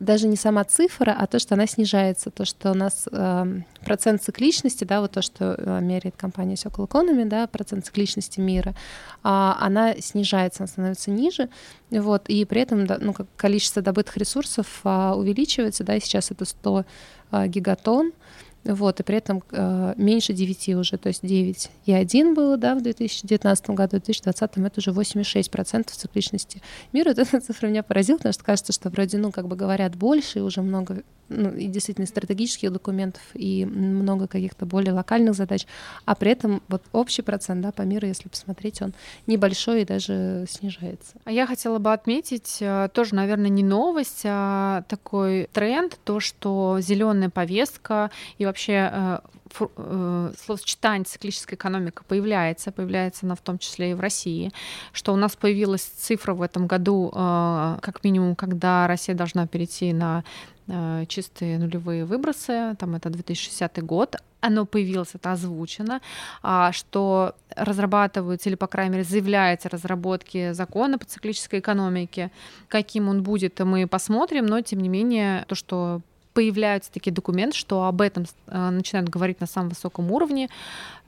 [0.00, 3.46] даже не сама цифра, а то, что она снижается, то, что у нас э,
[3.84, 8.70] процент цикличности, да, вот то, что э, меряет компания Circle Economy, да, процент цикличности мира,
[8.70, 8.74] э,
[9.22, 11.48] она снижается, она становится ниже,
[11.90, 16.44] вот, и при этом, да, ну, количество добытых ресурсов э, увеличивается, да, и сейчас это
[16.44, 16.84] 100
[17.30, 18.12] э, гигатон,
[18.64, 22.74] вот, и при этом э, меньше 9 уже, то есть 9 и 1 было, да,
[22.74, 26.62] в 2019 году, в 2020 это уже 86% цикличности
[26.92, 27.04] мира.
[27.14, 30.40] Вот эта цифра меня поразила, потому что кажется, что вроде, ну, как бы говорят больше,
[30.40, 35.66] и уже много ну, и действительно стратегических документов, и много каких-то более локальных задач,
[36.04, 38.94] а при этом вот общий процент, да, по миру, если посмотреть, он
[39.26, 41.14] небольшой и даже снижается.
[41.24, 46.78] А я хотела бы отметить э, тоже, наверное, не новость, а такой тренд, то, что
[46.80, 49.20] зеленая повестка и вообще э,
[49.60, 54.52] э, словосочетание циклическая экономика появляется, появляется она в том числе и в России,
[54.92, 60.24] что у нас появилась цифра в этом году, как минимум, когда Россия должна перейти на
[60.66, 66.00] Э, чистые нулевые выбросы, там это 2060 год, оно появилось, это озвучено,
[66.42, 72.30] а, что разрабатываются или, по крайней мере, заявляется разработки закона по циклической экономике.
[72.68, 76.00] Каким он будет, мы посмотрим, но, тем не менее, то, что
[76.34, 80.50] появляются такие документы, что об этом э, начинают говорить на самом высоком уровне.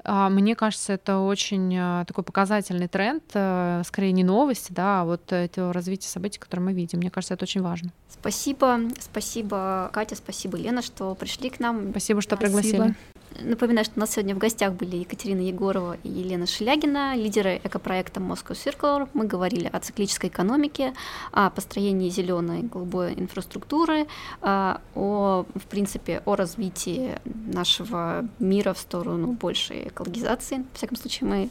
[0.04, 5.04] А, мне кажется, это очень э, такой показательный тренд, э, скорее не новости, да, а
[5.04, 7.00] вот это развитие событий, которые мы видим.
[7.00, 7.90] Мне кажется, это очень важно.
[8.08, 11.90] Спасибо, спасибо, Катя, спасибо, Лена, что пришли к нам.
[11.90, 12.94] Спасибо, что пригласили.
[13.40, 18.20] Напоминаю, что у нас сегодня в гостях были Екатерина Егорова и Елена Шелягина, лидеры экопроекта
[18.20, 19.08] Moscow Circular.
[19.14, 20.94] Мы говорили о циклической экономике,
[21.32, 24.06] о построении зеленой голубой инфраструктуры,
[24.40, 30.64] а, о, в принципе, о развитии нашего мира в сторону большей экологизации.
[30.72, 31.50] В всяком случае, мы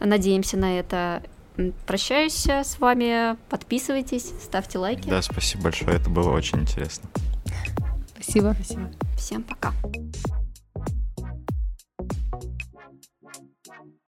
[0.00, 1.22] надеемся на это.
[1.86, 3.36] Прощаюсь с вами.
[3.48, 5.08] Подписывайтесь, ставьте лайки.
[5.08, 5.96] Да, спасибо большое.
[5.96, 7.08] Это было очень интересно.
[8.14, 8.54] Спасибо.
[8.54, 8.90] Спасибо.
[9.16, 9.72] Всем пока.